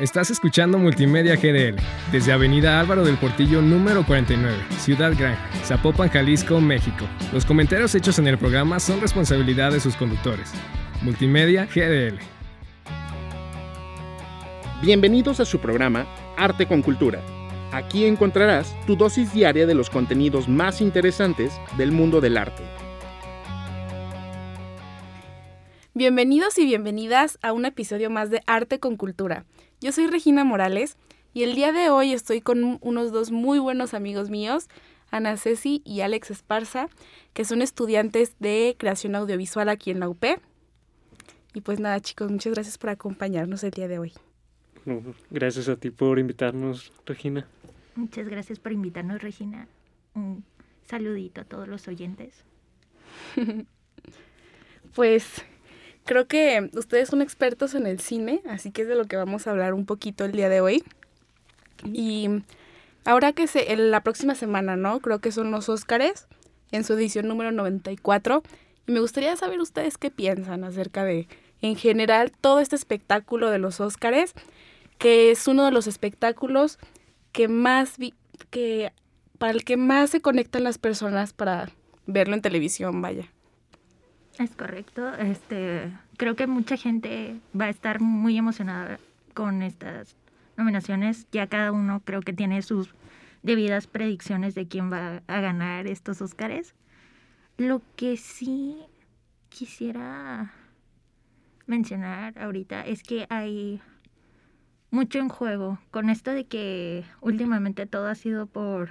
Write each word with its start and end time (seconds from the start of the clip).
Estás 0.00 0.30
escuchando 0.30 0.78
Multimedia 0.78 1.34
GDL 1.34 1.74
desde 2.12 2.30
Avenida 2.30 2.78
Álvaro 2.78 3.04
del 3.04 3.16
Portillo 3.16 3.60
número 3.60 4.06
49, 4.06 4.56
Ciudad 4.78 5.12
Gran, 5.18 5.36
Zapopan, 5.64 6.08
Jalisco, 6.08 6.60
México. 6.60 7.04
Los 7.32 7.44
comentarios 7.44 7.96
hechos 7.96 8.20
en 8.20 8.28
el 8.28 8.38
programa 8.38 8.78
son 8.78 9.00
responsabilidad 9.00 9.72
de 9.72 9.80
sus 9.80 9.96
conductores. 9.96 10.52
Multimedia 11.02 11.66
GDL. 11.66 12.16
Bienvenidos 14.82 15.40
a 15.40 15.44
su 15.44 15.58
programa 15.58 16.06
Arte 16.36 16.66
con 16.66 16.80
Cultura. 16.80 17.20
Aquí 17.72 18.04
encontrarás 18.04 18.76
tu 18.86 18.94
dosis 18.94 19.32
diaria 19.32 19.66
de 19.66 19.74
los 19.74 19.90
contenidos 19.90 20.48
más 20.48 20.80
interesantes 20.80 21.52
del 21.76 21.90
mundo 21.90 22.20
del 22.20 22.36
arte. 22.36 22.62
Bienvenidos 25.92 26.56
y 26.58 26.66
bienvenidas 26.66 27.40
a 27.42 27.52
un 27.52 27.64
episodio 27.64 28.08
más 28.10 28.30
de 28.30 28.40
Arte 28.46 28.78
con 28.78 28.96
Cultura. 28.96 29.44
Yo 29.80 29.92
soy 29.92 30.08
Regina 30.08 30.42
Morales 30.42 30.96
y 31.32 31.44
el 31.44 31.54
día 31.54 31.70
de 31.70 31.88
hoy 31.88 32.12
estoy 32.12 32.40
con 32.40 32.78
unos 32.80 33.12
dos 33.12 33.30
muy 33.30 33.60
buenos 33.60 33.94
amigos 33.94 34.28
míos, 34.28 34.68
Ana 35.12 35.36
Ceci 35.36 35.82
y 35.84 36.00
Alex 36.00 36.32
Esparza, 36.32 36.88
que 37.32 37.44
son 37.44 37.62
estudiantes 37.62 38.34
de 38.40 38.74
creación 38.76 39.14
audiovisual 39.14 39.68
aquí 39.68 39.92
en 39.92 40.00
la 40.00 40.08
UP. 40.08 40.24
Y 41.54 41.60
pues 41.60 41.78
nada 41.78 42.00
chicos, 42.00 42.28
muchas 42.28 42.54
gracias 42.54 42.76
por 42.76 42.90
acompañarnos 42.90 43.62
el 43.62 43.70
día 43.70 43.86
de 43.86 44.00
hoy. 44.00 44.12
Gracias 45.30 45.68
a 45.68 45.76
ti 45.76 45.90
por 45.90 46.18
invitarnos, 46.18 46.92
Regina. 47.06 47.46
Muchas 47.94 48.28
gracias 48.28 48.58
por 48.58 48.72
invitarnos, 48.72 49.22
Regina. 49.22 49.68
Un 50.14 50.44
saludito 50.86 51.42
a 51.42 51.44
todos 51.44 51.68
los 51.68 51.86
oyentes. 51.88 52.44
pues 54.94 55.44
creo 56.08 56.26
que 56.26 56.70
ustedes 56.72 57.10
son 57.10 57.20
expertos 57.20 57.74
en 57.74 57.86
el 57.86 58.00
cine, 58.00 58.40
así 58.48 58.70
que 58.70 58.82
es 58.82 58.88
de 58.88 58.94
lo 58.94 59.04
que 59.04 59.16
vamos 59.16 59.46
a 59.46 59.50
hablar 59.50 59.74
un 59.74 59.84
poquito 59.84 60.24
el 60.24 60.32
día 60.32 60.48
de 60.48 60.62
hoy. 60.62 60.82
Y 61.84 62.30
ahora 63.04 63.34
que 63.34 63.46
se, 63.46 63.76
la 63.76 64.02
próxima 64.02 64.34
semana, 64.34 64.74
¿no? 64.74 65.00
Creo 65.00 65.18
que 65.18 65.32
son 65.32 65.50
los 65.50 65.68
Óscares 65.68 66.26
en 66.72 66.82
su 66.84 66.94
edición 66.94 67.28
número 67.28 67.52
94. 67.52 68.42
Y 68.86 68.92
me 68.92 69.00
gustaría 69.00 69.36
saber 69.36 69.60
ustedes 69.60 69.98
qué 69.98 70.10
piensan 70.10 70.64
acerca 70.64 71.04
de, 71.04 71.28
en 71.60 71.76
general, 71.76 72.32
todo 72.40 72.60
este 72.60 72.74
espectáculo 72.74 73.50
de 73.50 73.58
los 73.58 73.78
Óscares, 73.78 74.32
que 74.96 75.30
es 75.30 75.46
uno 75.46 75.66
de 75.66 75.72
los 75.72 75.86
espectáculos 75.86 76.78
que 77.32 77.48
más, 77.48 77.96
que 78.48 78.92
para 79.36 79.52
el 79.52 79.62
que 79.62 79.76
más 79.76 80.08
se 80.08 80.22
conectan 80.22 80.64
las 80.64 80.78
personas 80.78 81.34
para 81.34 81.70
verlo 82.06 82.34
en 82.34 82.40
televisión, 82.40 83.02
vaya. 83.02 83.30
Es 84.38 84.54
correcto. 84.54 85.14
Este, 85.14 85.92
creo 86.16 86.36
que 86.36 86.46
mucha 86.46 86.76
gente 86.76 87.40
va 87.58 87.64
a 87.66 87.70
estar 87.70 88.00
muy 88.00 88.38
emocionada 88.38 88.98
con 89.34 89.62
estas 89.62 90.16
nominaciones. 90.56 91.26
Ya 91.32 91.48
cada 91.48 91.72
uno 91.72 92.00
creo 92.04 92.20
que 92.20 92.32
tiene 92.32 92.62
sus 92.62 92.94
debidas 93.42 93.88
predicciones 93.88 94.54
de 94.54 94.68
quién 94.68 94.92
va 94.92 95.22
a 95.26 95.40
ganar 95.40 95.88
estos 95.88 96.22
Óscares. 96.22 96.74
Lo 97.56 97.82
que 97.96 98.16
sí 98.16 98.76
quisiera 99.48 100.52
mencionar 101.66 102.38
ahorita 102.38 102.86
es 102.86 103.02
que 103.02 103.26
hay 103.30 103.80
mucho 104.90 105.18
en 105.18 105.28
juego 105.28 105.78
con 105.90 106.10
esto 106.10 106.30
de 106.30 106.46
que 106.46 107.04
últimamente 107.20 107.86
todo 107.86 108.06
ha 108.06 108.14
sido 108.14 108.46
por, 108.46 108.90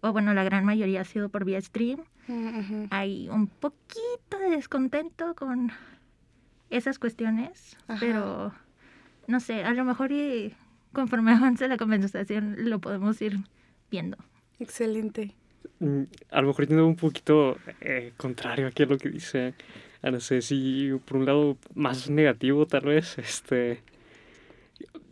o 0.00 0.12
bueno, 0.12 0.32
la 0.32 0.44
gran 0.44 0.64
mayoría 0.64 1.02
ha 1.02 1.04
sido 1.04 1.28
por 1.28 1.44
vía 1.44 1.60
stream 1.60 2.00
hay 2.90 3.28
un 3.28 3.46
poquito 3.46 4.38
de 4.38 4.50
descontento 4.50 5.34
con 5.34 5.72
esas 6.70 6.98
cuestiones, 6.98 7.76
pero 8.00 8.52
no 9.26 9.40
sé, 9.40 9.64
a 9.64 9.72
lo 9.72 9.84
mejor 9.84 10.12
y 10.12 10.54
conforme 10.92 11.32
avance 11.32 11.68
la 11.68 11.76
conversación 11.76 12.56
lo 12.68 12.80
podemos 12.80 13.20
ir 13.22 13.38
viendo. 13.90 14.16
Excelente. 14.58 15.34
Mm, 15.80 16.04
a 16.30 16.40
lo 16.40 16.48
mejor 16.48 16.66
yendo 16.66 16.86
un 16.86 16.96
poquito 16.96 17.58
eh, 17.80 18.12
contrario 18.16 18.66
aquí 18.66 18.84
a 18.84 18.86
lo 18.86 18.96
que 18.96 19.10
dice 19.10 19.54
Ana 20.02 20.20
si 20.20 20.90
por 21.04 21.18
un 21.18 21.26
lado 21.26 21.58
más 21.74 22.08
negativo 22.08 22.66
tal 22.66 22.86
vez, 22.86 23.18
este 23.18 23.82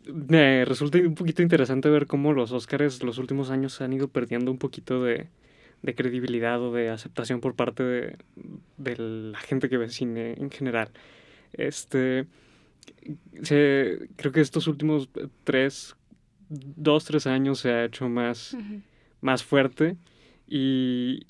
me 0.07 0.65
resulta 0.65 0.99
un 0.99 1.15
poquito 1.15 1.43
interesante 1.43 1.89
ver 1.89 2.07
cómo 2.07 2.33
los 2.33 2.53
Oscars 2.53 3.03
los 3.03 3.19
últimos 3.19 3.51
años 3.51 3.81
han 3.81 3.93
ido 3.93 4.09
perdiendo 4.09 4.51
un 4.51 4.59
poquito 4.59 5.03
de, 5.03 5.29
de 5.85 5.95
credibilidad 5.95 6.63
o 6.63 6.73
de 6.73 6.89
aceptación 6.89 7.43
por 7.43 7.55
parte 7.55 7.83
de, 7.83 8.17
de 8.79 8.97
la 8.97 9.39
gente 9.39 9.69
que 9.69 9.77
ve 9.77 9.91
cine 9.91 10.33
en 10.39 10.51
general. 10.51 10.89
Este, 11.53 12.27
creo 13.43 14.33
que 14.33 14.41
estos 14.41 14.67
últimos 14.67 15.11
tres, 15.45 15.95
dos, 16.49 17.05
tres 17.05 17.27
años 17.27 17.59
se 17.59 17.71
ha 17.71 17.85
hecho 17.85 18.09
más, 18.09 18.57
más 19.21 19.45
fuerte 19.45 19.99
y, 20.49 21.27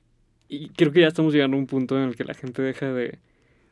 y, 0.49 0.69
creo 0.69 0.93
que 0.93 1.01
ya 1.01 1.09
estamos 1.09 1.33
llegando 1.33 1.57
a 1.57 1.61
un 1.61 1.67
punto 1.67 2.01
en 2.01 2.09
el 2.09 2.15
que 2.15 2.23
la 2.23 2.35
gente 2.35 2.63
deja 2.63 2.93
de, 2.93 3.19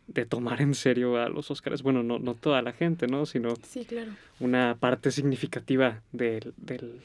de 0.09 0.27
tomar 0.27 0.61
en 0.63 0.75
serio 0.75 1.17
a 1.17 1.29
los 1.29 1.49
Oscars. 1.53 1.83
Bueno, 1.83 2.03
no, 2.03 2.19
no 2.19 2.35
toda 2.35 2.61
la 2.61 2.73
gente, 2.73 3.07
¿no? 3.07 3.25
Sino 3.25 3.55
sí, 3.63 3.85
claro. 3.85 4.11
una 4.41 4.77
parte 4.81 5.13
significativa 5.13 6.03
del, 6.11 6.55
del, 6.57 7.01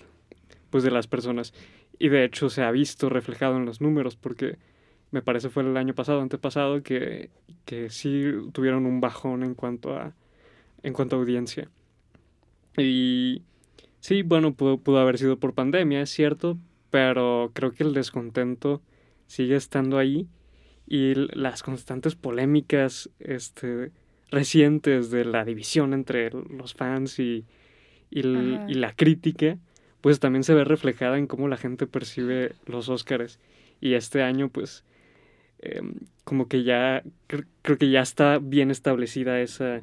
pues 0.71 0.83
de 0.83 0.89
las 0.89 1.05
personas. 1.05 1.53
Y 1.99 2.09
de 2.09 2.23
hecho 2.23 2.49
se 2.49 2.63
ha 2.63 2.71
visto 2.71 3.09
reflejado 3.09 3.57
en 3.57 3.65
los 3.65 3.81
números 3.81 4.15
porque 4.15 4.57
me 5.11 5.21
parece 5.21 5.49
fue 5.49 5.63
el 5.63 5.77
año 5.77 5.95
pasado, 5.95 6.21
antepasado, 6.21 6.83
que, 6.83 7.29
que 7.65 7.89
sí 7.89 8.25
tuvieron 8.51 8.85
un 8.85 8.99
bajón 8.99 9.43
en 9.43 9.55
cuanto 9.55 9.95
a, 9.95 10.13
en 10.83 10.93
cuanto 10.93 11.15
a 11.15 11.19
audiencia. 11.19 11.69
Y 12.77 13.41
sí, 13.99 14.21
bueno, 14.21 14.53
pudo, 14.53 14.77
pudo 14.77 14.99
haber 14.99 15.17
sido 15.17 15.39
por 15.39 15.53
pandemia, 15.53 16.01
es 16.01 16.09
cierto, 16.09 16.57
pero 16.91 17.51
creo 17.53 17.71
que 17.71 17.83
el 17.83 17.93
descontento 17.93 18.81
sigue 19.27 19.55
estando 19.55 19.97
ahí 19.97 20.27
y 20.85 21.13
las 21.15 21.63
constantes 21.63 22.15
polémicas 22.15 23.09
este, 23.19 23.91
recientes 24.29 25.09
de 25.09 25.25
la 25.25 25.43
división 25.45 25.93
entre 25.93 26.31
los 26.31 26.73
fans 26.73 27.19
y, 27.19 27.45
y, 28.09 28.19
y 28.19 28.73
la 28.73 28.93
crítica 28.93 29.57
pues 30.07 30.21
también 30.21 30.45
se 30.45 30.53
ve 30.53 30.63
reflejada 30.63 31.17
en 31.17 31.27
cómo 31.27 31.49
la 31.49 31.57
gente 31.57 31.85
percibe 31.85 32.55
los 32.65 32.87
Óscares. 32.87 33.41
Y 33.81 33.95
este 33.95 34.23
año, 34.23 34.47
pues, 34.47 34.85
em, 35.59 35.95
como 36.23 36.47
que 36.47 36.63
ya, 36.63 37.03
creo 37.27 37.77
que 37.77 37.89
ya 37.89 37.99
está 37.99 38.39
bien 38.39 38.71
establecida 38.71 39.41
esa, 39.41 39.81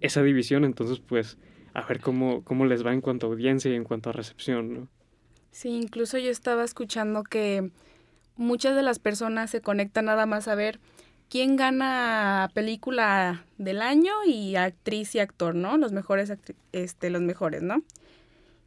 esa 0.00 0.22
división, 0.22 0.64
entonces, 0.64 1.00
pues, 1.00 1.36
a 1.74 1.84
ver 1.84 1.98
cómo, 1.98 2.44
cómo 2.44 2.64
les 2.64 2.86
va 2.86 2.92
en 2.92 3.00
cuanto 3.00 3.26
a 3.26 3.30
audiencia 3.30 3.68
y 3.68 3.74
en 3.74 3.82
cuanto 3.82 4.10
a 4.10 4.12
recepción, 4.12 4.72
¿no? 4.72 4.88
Sí, 5.50 5.70
incluso 5.70 6.16
yo 6.16 6.30
estaba 6.30 6.62
escuchando 6.62 7.24
que 7.24 7.72
muchas 8.36 8.76
de 8.76 8.84
las 8.84 9.00
personas 9.00 9.50
se 9.50 9.62
conectan 9.62 10.04
nada 10.04 10.26
más 10.26 10.46
a 10.46 10.54
ver 10.54 10.78
quién 11.28 11.56
gana 11.56 12.52
película 12.54 13.44
del 13.58 13.82
año 13.82 14.12
y 14.24 14.54
actriz 14.54 15.16
y 15.16 15.18
actor, 15.18 15.56
¿no? 15.56 15.76
Los 15.76 15.90
mejores, 15.90 16.32
este, 16.70 17.10
los 17.10 17.22
mejores, 17.22 17.64
¿no? 17.64 17.82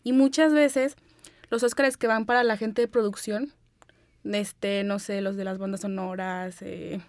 Y 0.04 0.14
muchas 0.14 0.54
veces 0.54 0.96
los 1.50 1.64
Óscares 1.64 1.98
que 1.98 2.08
van 2.08 2.26
para 2.26 2.44
la 2.44 2.58
gente 2.58 2.82
de 2.82 2.88
producción, 2.88 3.54
este, 4.24 4.84
no 4.84 5.00
sé, 5.00 5.22
los 5.22 5.36
de 5.36 5.44
las 5.44 5.58
bandas 5.58 5.82
sonoras, 5.82 6.62
eh, 6.62 7.02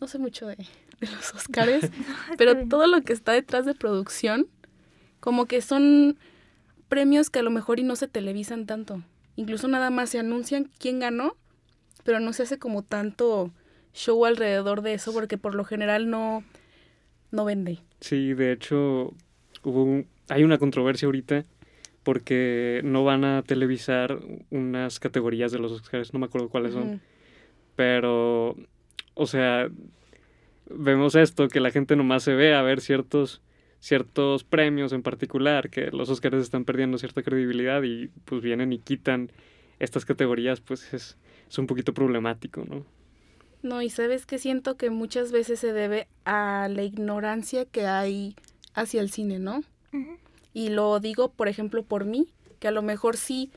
no 0.00 0.06
sé 0.06 0.18
mucho 0.18 0.46
de, 0.46 0.56
los 1.00 1.34
Óscares, 1.34 1.90
pero 2.38 2.66
todo 2.66 2.86
lo 2.86 3.02
que 3.02 3.12
está 3.12 3.32
detrás 3.32 3.66
de 3.66 3.74
producción, 3.74 4.46
como 5.20 5.46
que 5.46 5.60
son 5.60 6.18
premios 6.88 7.30
que 7.30 7.40
a 7.40 7.42
lo 7.42 7.50
mejor 7.50 7.80
y 7.80 7.82
no 7.82 7.96
se 7.96 8.08
televisan 8.08 8.66
tanto. 8.66 9.02
Incluso 9.36 9.68
nada 9.68 9.90
más 9.90 10.10
se 10.10 10.18
anuncian 10.18 10.70
quién 10.78 11.00
ganó, 11.00 11.36
pero 12.04 12.20
no 12.20 12.32
se 12.32 12.44
hace 12.44 12.58
como 12.58 12.82
tanto 12.82 13.52
show 13.92 14.24
alrededor 14.24 14.82
de 14.82 14.94
eso 14.94 15.12
porque 15.12 15.38
por 15.38 15.54
lo 15.54 15.64
general 15.64 16.10
no, 16.10 16.44
no 17.30 17.44
vende. 17.44 17.78
Sí, 18.00 18.34
de 18.34 18.52
hecho 18.52 19.12
hubo 19.62 20.04
hay 20.28 20.44
una 20.44 20.58
controversia 20.58 21.06
ahorita 21.06 21.44
porque 22.04 22.80
no 22.84 23.02
van 23.02 23.24
a 23.24 23.42
televisar 23.42 24.20
unas 24.50 25.00
categorías 25.00 25.50
de 25.50 25.58
los 25.58 25.72
Oscars, 25.72 26.12
no 26.12 26.20
me 26.20 26.26
acuerdo 26.26 26.48
cuáles 26.48 26.74
son. 26.74 27.00
Pero, 27.74 28.56
o 29.14 29.26
sea, 29.26 29.68
vemos 30.70 31.14
esto, 31.16 31.48
que 31.48 31.60
la 31.60 31.70
gente 31.70 31.96
nomás 31.96 32.22
se 32.22 32.34
ve 32.34 32.54
a 32.54 32.62
ver 32.62 32.80
ciertos, 32.80 33.42
ciertos 33.80 34.44
premios 34.44 34.92
en 34.92 35.02
particular, 35.02 35.70
que 35.70 35.90
los 35.90 36.10
Oscars 36.10 36.36
están 36.36 36.64
perdiendo 36.64 36.98
cierta 36.98 37.22
credibilidad 37.22 37.82
y 37.82 38.08
pues 38.24 38.42
vienen 38.42 38.72
y 38.72 38.78
quitan 38.78 39.32
estas 39.78 40.04
categorías, 40.04 40.60
pues 40.60 40.92
es, 40.94 41.16
es 41.48 41.58
un 41.58 41.66
poquito 41.66 41.92
problemático, 41.94 42.64
¿no? 42.68 42.86
No, 43.62 43.80
y 43.80 43.88
sabes 43.88 44.26
que 44.26 44.38
siento 44.38 44.76
que 44.76 44.90
muchas 44.90 45.32
veces 45.32 45.58
se 45.58 45.72
debe 45.72 46.06
a 46.26 46.68
la 46.70 46.82
ignorancia 46.82 47.64
que 47.64 47.86
hay 47.86 48.36
hacia 48.74 49.00
el 49.00 49.10
cine, 49.10 49.38
¿no? 49.38 49.62
Y 50.54 50.70
lo 50.70 51.00
digo, 51.00 51.30
por 51.30 51.48
ejemplo, 51.48 51.82
por 51.82 52.06
mí, 52.06 52.28
que 52.60 52.68
a 52.68 52.70
lo 52.70 52.80
mejor 52.80 53.18
sí 53.18 53.50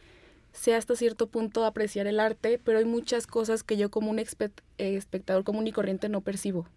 sé 0.51 0.73
hasta 0.73 0.95
cierto 0.95 1.27
punto 1.27 1.63
apreciar 1.63 2.07
el 2.07 2.19
arte, 2.19 2.59
pero 2.61 2.79
hay 2.79 2.85
muchas 2.85 3.27
cosas 3.27 3.63
que 3.63 3.77
yo 3.77 3.89
como 3.89 4.09
un 4.09 4.19
espectador 4.19 5.44
común 5.44 5.67
y 5.67 5.71
corriente 5.71 6.09
no 6.09 6.21
percibo. 6.21 6.67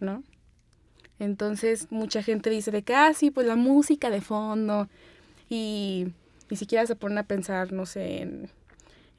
¿No? 0.00 0.22
Entonces 1.18 1.88
mucha 1.90 2.22
gente 2.22 2.48
dice 2.48 2.70
de 2.70 2.82
que, 2.82 2.94
ah, 2.94 3.12
sí, 3.12 3.30
pues 3.30 3.46
la 3.46 3.56
música 3.56 4.10
de 4.10 4.20
fondo 4.20 4.88
y 5.50 6.06
ni 6.48 6.56
siquiera 6.56 6.86
se 6.86 6.94
ponen 6.94 7.18
a 7.18 7.24
pensar, 7.24 7.72
no 7.72 7.84
sé, 7.86 8.22
en, 8.22 8.48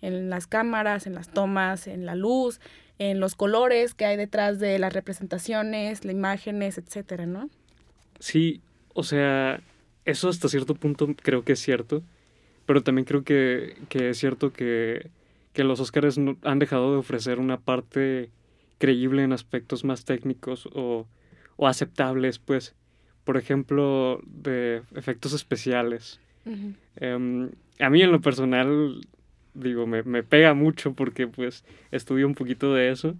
en 0.01 0.29
las 0.29 0.47
cámaras, 0.47 1.05
en 1.05 1.15
las 1.15 1.29
tomas, 1.29 1.87
en 1.87 2.05
la 2.05 2.15
luz, 2.15 2.61
en 2.97 3.19
los 3.19 3.35
colores 3.35 3.93
que 3.93 4.05
hay 4.05 4.17
detrás 4.17 4.59
de 4.59 4.79
las 4.79 4.93
representaciones, 4.93 6.05
las 6.05 6.13
imágenes, 6.13 6.77
etcétera, 6.77 7.25
¿no? 7.25 7.49
Sí, 8.19 8.61
o 8.93 9.03
sea, 9.03 9.61
eso 10.09 10.29
hasta 10.29 10.49
cierto 10.49 10.75
punto 10.75 11.07
creo 11.21 11.43
que 11.43 11.53
es 11.53 11.59
cierto, 11.59 12.03
pero 12.65 12.81
también 12.81 13.05
creo 13.05 13.23
que, 13.23 13.75
que 13.89 14.09
es 14.09 14.17
cierto 14.17 14.51
que, 14.51 15.09
que 15.53 15.63
los 15.63 15.79
Oscars 15.79 16.17
no, 16.17 16.37
han 16.43 16.59
dejado 16.59 16.91
de 16.91 16.97
ofrecer 16.97 17.39
una 17.39 17.59
parte 17.59 18.29
creíble 18.77 19.23
en 19.23 19.33
aspectos 19.33 19.83
más 19.83 20.05
técnicos 20.05 20.67
o, 20.73 21.07
o 21.57 21.67
aceptables, 21.67 22.39
pues, 22.39 22.75
por 23.23 23.37
ejemplo, 23.37 24.21
de 24.25 24.81
efectos 24.95 25.33
especiales. 25.33 26.19
Em, 26.95 27.51
a 27.79 27.89
mí 27.89 28.01
en 28.01 28.11
lo 28.11 28.21
personal, 28.21 29.01
digo, 29.53 29.85
me, 29.85 30.01
me, 30.03 30.23
pega 30.23 30.55
mucho 30.55 30.93
porque 30.93 31.27
pues 31.27 31.63
estudio 31.91 32.25
un 32.25 32.33
poquito 32.33 32.73
de 32.73 32.89
eso. 32.89 33.15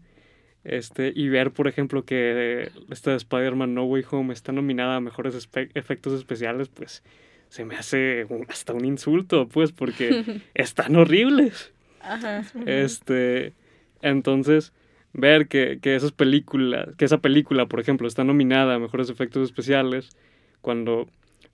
Este, 0.63 1.11
y 1.15 1.29
ver, 1.29 1.51
por 1.51 1.67
ejemplo, 1.67 2.03
que 2.03 2.69
esta 2.89 3.11
de 3.11 3.17
Spider-Man 3.17 3.73
No 3.73 3.85
Way 3.85 4.03
Home 4.11 4.33
está 4.33 4.51
nominada 4.51 4.97
a 4.97 5.00
mejores 5.00 5.35
efectos 5.73 6.13
especiales, 6.13 6.67
pues 6.67 7.03
se 7.50 7.65
me 7.65 7.75
hace 7.75 8.27
hasta 8.47 8.73
un 8.73 8.85
insulto, 8.85 9.47
pues, 9.47 9.71
porque 9.71 10.41
están 10.53 10.95
horribles. 10.95 11.71
Ajá. 12.01 12.44
Este, 12.65 13.53
entonces, 14.01 14.73
ver 15.13 15.47
que, 15.47 15.79
que 15.81 15.95
esas 15.95 16.11
películas, 16.11 16.89
que 16.97 17.05
esa 17.05 17.19
película, 17.19 17.65
por 17.65 17.79
ejemplo, 17.79 18.07
está 18.07 18.23
nominada 18.23 18.75
a 18.75 18.79
mejores 18.79 19.09
efectos 19.09 19.44
especiales, 19.44 20.09
cuando, 20.62 21.09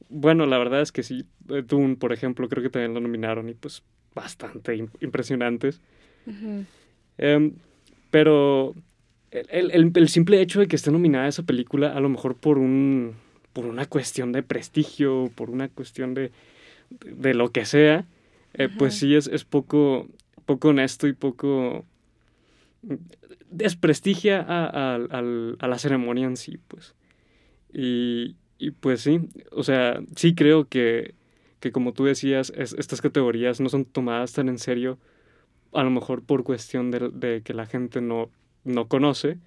bueno, 0.09 0.45
la 0.45 0.57
verdad 0.57 0.81
es 0.81 0.91
que 0.91 1.03
sí, 1.03 1.25
eh, 1.49 1.63
Dune, 1.65 1.95
por 1.95 2.11
ejemplo, 2.11 2.49
creo 2.49 2.63
que 2.63 2.69
también 2.69 2.93
lo 2.93 2.99
nominaron 2.99 3.49
y 3.49 3.53
pues 3.53 3.83
bastante 4.13 4.75
impresionantes. 5.01 5.81
Em, 7.17 7.53
pero 8.09 8.73
el, 9.49 9.71
el, 9.71 9.91
el, 9.93 10.09
simple 10.09 10.41
hecho 10.41 10.59
de 10.59 10.67
que 10.67 10.75
esté 10.75 10.91
nominada 10.91 11.27
esa 11.27 11.43
película, 11.43 11.91
a 11.95 11.99
lo 11.99 12.09
mejor 12.09 12.35
por 12.35 12.57
un 12.57 13.15
por 13.55 13.65
una 13.67 13.85
cuestión 13.85 14.33
de 14.33 14.43
prestigio, 14.43 15.31
por 15.33 15.49
una 15.49 15.69
cuestión 15.69 16.13
de, 16.13 16.31
de, 17.05 17.33
lo 17.33 17.51
que 17.53 17.63
sea, 17.63 18.05
eh, 18.53 18.67
pues 18.67 18.95
sí 18.95 19.15
es, 19.15 19.27
es 19.27 19.45
poco, 19.45 20.09
poco 20.45 20.67
honesto 20.69 21.07
y 21.07 21.13
poco 21.13 21.85
desprestigia 23.49 24.45
a, 24.45 24.95
a, 24.95 25.67
la 25.67 25.79
ceremonia 25.79 26.25
en 26.25 26.35
sí, 26.35 26.59
pues. 26.67 26.95
Y, 27.73 28.35
y, 28.57 28.71
pues 28.71 28.99
sí, 28.99 29.21
o 29.51 29.63
sea, 29.63 30.01
sí 30.17 30.35
creo 30.35 30.67
que, 30.67 31.15
que 31.61 31.71
como 31.71 31.93
tú 31.93 32.03
decías, 32.03 32.51
estas 32.57 32.99
categorías 32.99 33.61
no 33.61 33.69
son 33.69 33.85
tomadas 33.85 34.33
tan 34.33 34.49
en 34.49 34.59
serio, 34.59 34.97
a 35.71 35.81
lo 35.83 35.91
mejor 35.91 36.23
por 36.23 36.43
cuestión 36.43 36.91
de, 36.91 37.09
de 37.09 37.41
que 37.41 37.53
la 37.53 37.67
gente 37.67 38.01
no, 38.01 38.29
no 38.65 38.87
conoce, 38.87 39.37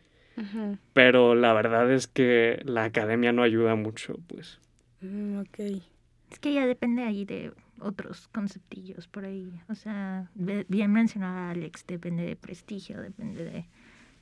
pero 0.95 1.35
la 1.35 1.53
verdad 1.53 1.91
es 1.93 2.07
que 2.07 2.63
la 2.65 2.85
academia 2.85 3.33
no 3.33 3.43
ayuda 3.43 3.75
mucho, 3.75 4.19
pues. 4.29 4.61
Mm, 5.01 5.41
ok. 5.41 5.59
Es 6.31 6.39
que 6.39 6.53
ya 6.53 6.67
depende 6.67 7.03
ahí 7.03 7.25
de 7.25 7.53
otros 7.81 8.29
conceptillos 8.29 9.07
por 9.09 9.25
ahí. 9.25 9.53
O 9.69 9.75
sea, 9.75 10.31
bien 10.35 10.93
mencionaba 10.93 11.51
Alex, 11.51 11.85
depende 11.87 12.25
de 12.25 12.37
prestigio, 12.37 13.01
depende 13.01 13.45
de, 13.45 13.65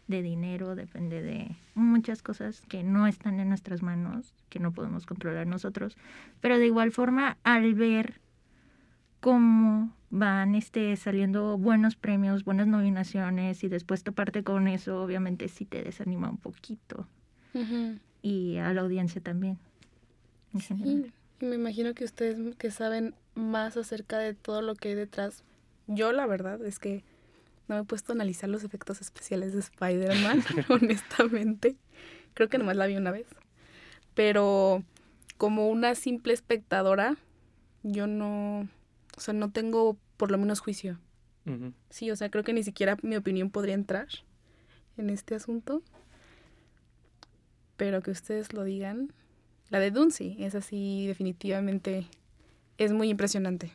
de 0.06 0.22
dinero, 0.22 0.74
depende 0.74 1.22
de 1.22 1.56
muchas 1.74 2.22
cosas 2.22 2.62
que 2.68 2.82
no 2.82 3.06
están 3.06 3.40
en 3.40 3.48
nuestras 3.48 3.82
manos, 3.82 4.34
que 4.48 4.60
no 4.60 4.72
podemos 4.72 5.06
controlar 5.06 5.46
nosotros. 5.46 5.96
Pero 6.40 6.58
de 6.58 6.66
igual 6.66 6.92
forma, 6.92 7.38
al 7.42 7.74
ver 7.74 8.20
cómo 9.26 9.92
van 10.10 10.54
este, 10.54 10.94
saliendo 10.94 11.58
buenos 11.58 11.96
premios, 11.96 12.44
buenas 12.44 12.68
nominaciones 12.68 13.64
y 13.64 13.68
después 13.68 14.04
toparte 14.04 14.44
con 14.44 14.68
eso, 14.68 15.02
obviamente 15.02 15.48
sí 15.48 15.64
te 15.64 15.82
desanima 15.82 16.30
un 16.30 16.36
poquito. 16.36 17.08
Y 18.22 18.58
a 18.58 18.72
la 18.72 18.82
audiencia 18.82 19.20
también. 19.20 19.58
sí. 20.60 21.10
Y 21.40 21.44
me 21.44 21.56
imagino 21.56 21.92
que 21.92 22.04
ustedes 22.04 22.54
que 22.54 22.70
saben 22.70 23.16
más 23.34 23.76
acerca 23.76 24.16
de 24.18 24.34
todo 24.34 24.62
lo 24.62 24.76
que 24.76 24.90
hay 24.90 24.94
detrás. 24.94 25.42
Yo 25.88 26.12
la 26.12 26.26
verdad 26.26 26.64
es 26.64 26.78
que 26.78 27.02
no 27.66 27.74
me 27.74 27.80
he 27.80 27.84
puesto 27.84 28.12
a 28.12 28.14
analizar 28.14 28.48
los 28.48 28.62
efectos 28.62 29.00
especiales 29.00 29.54
de 29.54 29.58
Spider-Man, 29.58 30.44
honestamente. 30.68 31.74
Creo 32.34 32.48
que 32.48 32.58
nomás 32.58 32.76
la 32.76 32.86
vi 32.86 32.94
una 32.94 33.10
vez. 33.10 33.26
Pero 34.14 34.84
como 35.36 35.68
una 35.68 35.96
simple 35.96 36.32
espectadora, 36.32 37.16
yo 37.82 38.06
no, 38.06 38.68
o 39.16 39.20
sea, 39.20 39.34
no 39.34 39.50
tengo 39.50 39.96
por 40.16 40.30
lo 40.30 40.38
menos 40.38 40.60
juicio. 40.60 40.98
Sí, 41.90 42.10
o 42.10 42.16
sea, 42.16 42.28
creo 42.28 42.42
que 42.42 42.52
ni 42.52 42.64
siquiera 42.64 42.96
mi 43.02 43.14
opinión 43.14 43.50
podría 43.50 43.74
entrar 43.74 44.08
en 44.96 45.10
este 45.10 45.36
asunto. 45.36 45.82
Pero 47.76 48.02
que 48.02 48.10
ustedes 48.10 48.52
lo 48.52 48.64
digan, 48.64 49.12
la 49.68 49.78
de 49.78 49.90
Duncy 49.90 50.36
es 50.40 50.54
así, 50.54 51.06
definitivamente 51.06 52.08
es 52.78 52.92
muy 52.92 53.10
impresionante. 53.10 53.70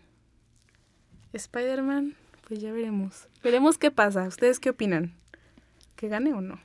Spider-Man, 1.33 2.15
pues 2.47 2.59
ya 2.59 2.73
veremos. 2.73 3.29
Veremos 3.41 3.77
qué 3.77 3.89
pasa. 3.89 4.27
¿Ustedes 4.27 4.59
qué 4.59 4.71
opinan? 4.71 5.13
¿Que 5.95 6.09
gane 6.09 6.33
o 6.33 6.41
no? 6.41 6.59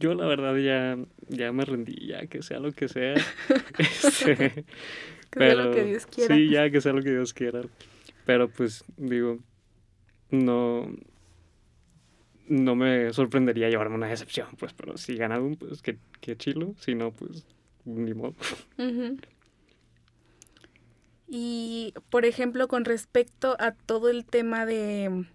Yo 0.00 0.14
la 0.14 0.26
verdad 0.26 0.56
ya, 0.56 0.98
ya 1.28 1.52
me 1.52 1.64
rendí, 1.66 2.06
ya 2.06 2.26
que 2.26 2.42
sea 2.42 2.58
lo 2.58 2.72
que 2.72 2.88
sea. 2.88 3.14
este, 3.78 4.64
que 5.30 5.38
sea 5.38 5.54
lo 5.54 5.70
que 5.72 5.84
Dios 5.84 6.06
quiera. 6.06 6.34
Sí, 6.34 6.48
ya 6.48 6.70
que 6.70 6.80
sea 6.80 6.92
lo 6.92 7.02
que 7.02 7.10
Dios 7.10 7.34
quiera. 7.34 7.60
Pero 8.24 8.48
pues 8.48 8.82
digo, 8.96 9.38
no, 10.30 10.90
no 12.48 12.74
me 12.74 13.12
sorprendería 13.12 13.68
llevarme 13.68 13.96
una 13.96 14.08
decepción, 14.08 14.48
pues, 14.58 14.72
pero 14.72 14.96
si 14.96 15.16
gana 15.16 15.38
un, 15.38 15.56
pues 15.56 15.82
qué, 15.82 15.98
qué 16.22 16.34
chilo. 16.34 16.74
Si 16.78 16.94
no, 16.94 17.12
pues 17.12 17.44
ni 17.84 18.14
modo. 18.14 18.34
Y, 21.28 21.92
por 22.08 22.24
ejemplo, 22.24 22.68
con 22.68 22.86
respecto 22.86 23.54
a 23.60 23.72
todo 23.72 24.08
el 24.08 24.24
tema 24.24 24.64
de 24.64 25.26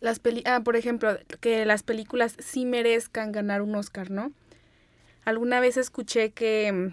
las 0.00 0.18
peli 0.18 0.42
ah, 0.46 0.60
por 0.60 0.76
ejemplo, 0.76 1.18
que 1.40 1.64
las 1.64 1.82
películas 1.82 2.36
sí 2.38 2.64
merezcan 2.64 3.32
ganar 3.32 3.62
un 3.62 3.74
Oscar, 3.74 4.10
¿no? 4.10 4.32
Alguna 5.24 5.60
vez 5.60 5.76
escuché 5.76 6.30
que 6.30 6.92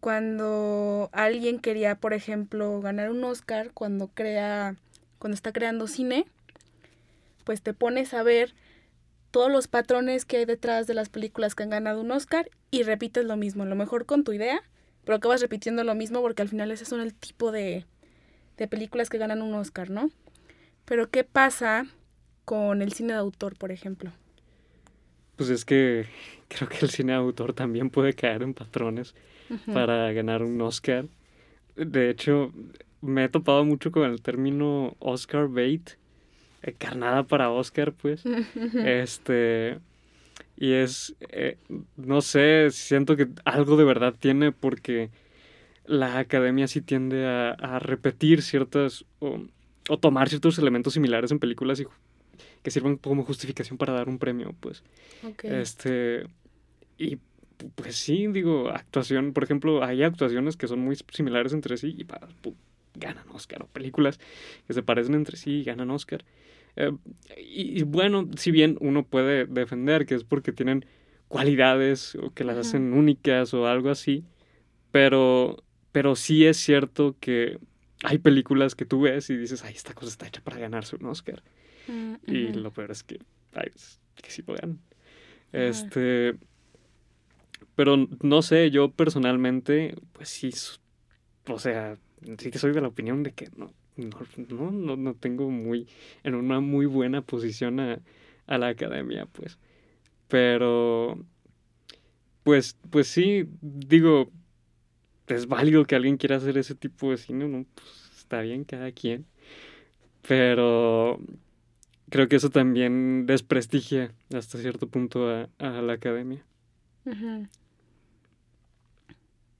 cuando 0.00 1.10
alguien 1.12 1.60
quería, 1.60 1.94
por 1.94 2.14
ejemplo, 2.14 2.80
ganar 2.80 3.10
un 3.10 3.22
Oscar, 3.22 3.70
cuando 3.72 4.08
crea, 4.08 4.74
cuando 5.18 5.34
está 5.34 5.52
creando 5.52 5.86
cine, 5.86 6.26
pues 7.44 7.62
te 7.62 7.74
pones 7.74 8.14
a 8.14 8.22
ver 8.22 8.54
todos 9.30 9.50
los 9.50 9.68
patrones 9.68 10.24
que 10.24 10.38
hay 10.38 10.44
detrás 10.46 10.86
de 10.86 10.94
las 10.94 11.08
películas 11.08 11.54
que 11.54 11.62
han 11.62 11.70
ganado 11.70 12.00
un 12.00 12.10
Oscar 12.10 12.50
y 12.70 12.82
repites 12.82 13.24
lo 13.24 13.36
mismo, 13.36 13.62
a 13.62 13.66
lo 13.66 13.76
mejor 13.76 14.06
con 14.06 14.24
tu 14.24 14.32
idea, 14.32 14.62
pero 15.04 15.16
acabas 15.16 15.40
repitiendo 15.40 15.84
lo 15.84 15.94
mismo 15.94 16.20
porque 16.22 16.42
al 16.42 16.48
final 16.48 16.70
ese 16.70 16.84
son 16.84 17.00
el 17.00 17.14
tipo 17.14 17.52
de, 17.52 17.84
de 18.56 18.68
películas 18.68 19.10
que 19.10 19.18
ganan 19.18 19.42
un 19.42 19.54
Oscar, 19.54 19.90
¿no? 19.90 20.10
Pero 20.90 21.08
¿qué 21.08 21.22
pasa 21.22 21.86
con 22.44 22.82
el 22.82 22.92
cine 22.92 23.12
de 23.12 23.20
autor, 23.20 23.56
por 23.56 23.70
ejemplo? 23.70 24.10
Pues 25.36 25.48
es 25.48 25.64
que 25.64 26.06
creo 26.48 26.68
que 26.68 26.78
el 26.80 26.90
cine 26.90 27.12
de 27.12 27.18
autor 27.18 27.52
también 27.52 27.90
puede 27.90 28.12
caer 28.12 28.42
en 28.42 28.54
patrones 28.54 29.14
para 29.72 30.12
ganar 30.12 30.42
un 30.42 30.60
Oscar. 30.60 31.06
De 31.76 32.10
hecho, 32.10 32.52
me 33.02 33.22
he 33.22 33.28
topado 33.28 33.64
mucho 33.64 33.92
con 33.92 34.10
el 34.10 34.20
término 34.20 34.96
Oscar 34.98 35.46
bait, 35.46 35.90
carnada 36.78 37.22
para 37.22 37.50
Oscar, 37.50 37.92
pues. 37.92 38.24
este. 38.84 39.78
Y 40.56 40.72
es, 40.72 41.14
eh, 41.20 41.56
no 41.96 42.20
sé, 42.20 42.66
siento 42.72 43.16
que 43.16 43.28
algo 43.44 43.76
de 43.76 43.84
verdad 43.84 44.16
tiene 44.18 44.50
porque 44.50 45.10
la 45.84 46.18
academia 46.18 46.66
sí 46.66 46.80
tiende 46.80 47.28
a, 47.28 47.78
repetir 47.78 48.42
ciertas 48.42 49.04
o, 49.90 49.98
tomar 49.98 50.28
ciertos 50.28 50.58
elementos 50.58 50.94
similares 50.94 51.30
en 51.30 51.38
películas 51.38 51.80
y 51.80 51.86
que 52.62 52.70
sirvan 52.70 52.96
como 52.96 53.24
justificación 53.24 53.78
para 53.78 53.92
dar 53.92 54.08
un 54.08 54.18
premio, 54.18 54.54
pues. 54.60 54.82
Este, 55.42 56.24
y 56.98 57.18
pues 57.74 57.96
sí, 57.96 58.26
digo, 58.28 58.70
actuación, 58.70 59.32
por 59.32 59.44
ejemplo, 59.44 59.84
hay 59.84 60.02
actuaciones 60.02 60.56
que 60.56 60.68
son 60.68 60.80
muy 60.80 60.96
similares 61.12 61.52
entre 61.52 61.76
sí 61.76 61.94
y 61.96 62.06
ganan 62.94 63.28
Oscar, 63.30 63.62
o 63.62 63.66
películas 63.66 64.18
que 64.66 64.72
se 64.72 64.82
parecen 64.82 65.14
entre 65.14 65.36
sí 65.36 65.60
y 65.60 65.64
ganan 65.64 65.90
Oscar. 65.90 66.24
Eh, 66.76 66.92
y, 67.36 67.82
bueno, 67.82 68.28
si 68.36 68.50
bien 68.50 68.76
uno 68.80 69.04
puede 69.04 69.46
defender 69.46 70.06
que 70.06 70.14
es 70.14 70.24
porque 70.24 70.52
tienen 70.52 70.86
cualidades 71.28 72.16
o 72.16 72.32
que 72.32 72.44
las 72.44 72.56
hacen 72.56 72.92
únicas 72.92 73.54
o 73.54 73.66
algo 73.66 73.90
así, 73.90 74.24
pero, 74.90 75.62
pero 75.92 76.16
sí 76.16 76.46
es 76.46 76.56
cierto 76.56 77.16
que 77.20 77.58
hay 78.02 78.18
películas 78.18 78.74
que 78.74 78.84
tú 78.84 79.02
ves 79.02 79.30
y 79.30 79.36
dices, 79.36 79.64
ay, 79.64 79.74
esta 79.74 79.94
cosa 79.94 80.08
está 80.08 80.26
hecha 80.26 80.40
para 80.40 80.58
ganarse 80.58 80.96
un 80.96 81.06
Oscar. 81.06 81.42
Mm, 81.88 82.14
y 82.26 82.52
lo 82.52 82.70
peor 82.70 82.90
es 82.90 83.02
que, 83.02 83.18
ay, 83.54 83.70
que 84.14 84.30
sí 84.30 84.42
lo 84.46 84.54
ganan. 84.54 84.80
Este, 85.52 86.36
pero 87.74 87.96
no 88.22 88.42
sé, 88.42 88.70
yo 88.70 88.90
personalmente, 88.90 89.96
pues 90.12 90.28
sí, 90.28 90.50
o 91.48 91.58
sea, 91.58 91.98
sí 92.38 92.50
que 92.50 92.58
soy 92.58 92.72
de 92.72 92.80
la 92.80 92.88
opinión 92.88 93.22
de 93.22 93.32
que 93.32 93.48
no, 93.56 93.72
no, 93.96 94.70
no, 94.70 94.96
no 94.96 95.14
tengo 95.14 95.50
muy, 95.50 95.88
en 96.22 96.34
una 96.34 96.60
muy 96.60 96.86
buena 96.86 97.22
posición 97.22 97.80
a, 97.80 98.00
a 98.46 98.58
la 98.58 98.68
academia, 98.68 99.26
pues. 99.26 99.58
Pero, 100.28 101.18
pues, 102.44 102.76
pues 102.90 103.08
sí, 103.08 103.48
digo, 103.60 104.30
es 105.34 105.46
válido 105.46 105.84
que 105.84 105.96
alguien 105.96 106.16
quiera 106.16 106.36
hacer 106.36 106.58
ese 106.58 106.74
tipo 106.74 107.10
de 107.10 107.16
cine, 107.16 107.48
¿no? 107.48 107.64
Pues 107.74 108.18
está 108.18 108.40
bien 108.40 108.64
cada 108.64 108.92
quien. 108.92 109.26
Pero 110.26 111.18
creo 112.10 112.28
que 112.28 112.36
eso 112.36 112.50
también 112.50 113.26
desprestigia 113.26 114.12
hasta 114.34 114.58
cierto 114.58 114.88
punto 114.88 115.28
a, 115.28 115.48
a 115.58 115.82
la 115.82 115.94
academia. 115.94 116.44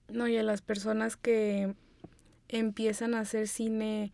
No, 0.08 0.28
y 0.28 0.36
a 0.36 0.42
las 0.42 0.60
personas 0.60 1.16
que 1.16 1.74
empiezan 2.48 3.14
a 3.14 3.20
hacer 3.20 3.48
cine, 3.48 4.12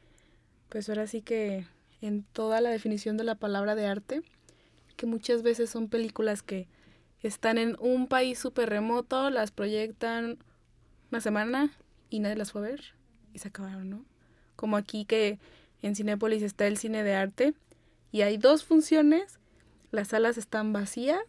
pues 0.68 0.88
ahora 0.88 1.06
sí 1.06 1.22
que 1.22 1.66
en 2.00 2.22
toda 2.22 2.60
la 2.60 2.70
definición 2.70 3.16
de 3.16 3.24
la 3.24 3.34
palabra 3.34 3.74
de 3.74 3.86
arte, 3.86 4.22
que 4.96 5.06
muchas 5.06 5.42
veces 5.42 5.70
son 5.70 5.88
películas 5.88 6.42
que 6.42 6.68
están 7.22 7.58
en 7.58 7.76
un 7.80 8.06
país 8.06 8.38
súper 8.38 8.68
remoto, 8.68 9.30
las 9.30 9.50
proyectan 9.50 10.38
una 11.10 11.20
semana 11.20 11.70
y 12.10 12.20
nadie 12.20 12.36
las 12.36 12.52
fue 12.52 12.62
a 12.62 12.70
ver 12.70 12.80
y 13.32 13.38
se 13.38 13.48
acabaron, 13.48 13.90
¿no? 13.90 14.04
Como 14.56 14.76
aquí 14.76 15.04
que 15.04 15.38
en 15.82 15.94
Cinépolis 15.94 16.42
está 16.42 16.66
el 16.66 16.76
cine 16.76 17.02
de 17.02 17.14
arte 17.14 17.54
y 18.12 18.22
hay 18.22 18.38
dos 18.38 18.64
funciones, 18.64 19.38
las 19.90 20.08
salas 20.08 20.38
están 20.38 20.72
vacías 20.72 21.20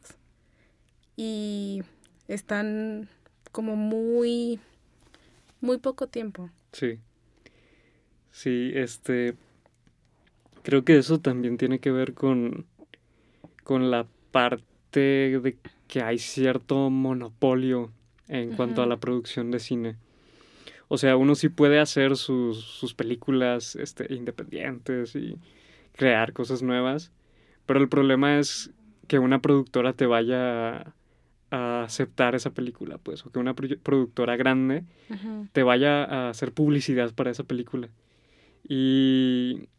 y 1.15 1.83
están 2.27 3.09
como 3.51 3.75
muy, 3.75 4.59
muy 5.61 5.77
poco 5.77 6.07
tiempo. 6.07 6.49
Sí. 6.71 6.99
Sí, 8.31 8.71
este, 8.75 9.35
creo 10.63 10.85
que 10.85 10.97
eso 10.97 11.19
también 11.19 11.57
tiene 11.57 11.79
que 11.79 11.91
ver 11.91 12.13
con, 12.13 12.67
con 13.63 13.89
la 13.89 14.05
parte 14.31 15.39
de 15.39 15.57
que 15.87 16.01
hay 16.01 16.19
cierto 16.19 16.89
monopolio 16.89 17.91
en 18.27 18.55
cuanto 18.55 18.81
a 18.81 18.85
la 18.85 18.97
producción 18.97 19.51
de 19.51 19.59
cine. 19.59 19.95
O 20.87 20.97
sea, 20.97 21.17
uno 21.17 21.35
sí 21.35 21.49
puede 21.49 21.79
hacer 21.79 22.15
sus, 22.15 22.63
sus 22.63 22.93
películas 22.93 23.75
este, 23.75 24.13
independientes 24.13 25.15
y 25.15 25.37
crear 25.93 26.33
cosas 26.33 26.61
nuevas, 26.61 27.11
pero 27.65 27.79
el 27.81 27.89
problema 27.89 28.39
es 28.39 28.71
que 29.07 29.19
una 29.19 29.41
productora 29.41 29.93
te 29.93 30.05
vaya 30.05 30.77
a, 30.77 30.93
aceptar 31.49 32.35
esa 32.35 32.51
película, 32.51 32.97
pues, 32.97 33.25
o 33.25 33.31
que 33.31 33.39
una 33.39 33.55
productora 33.55 34.35
grande 34.35 34.83
te 35.53 35.63
vaya 35.63 36.03
a 36.03 36.29
hacer 36.29 36.51
publicidad 36.51 37.13
para 37.13 37.31
esa 37.31 37.45
película. 37.45 37.87
Y 38.67 39.69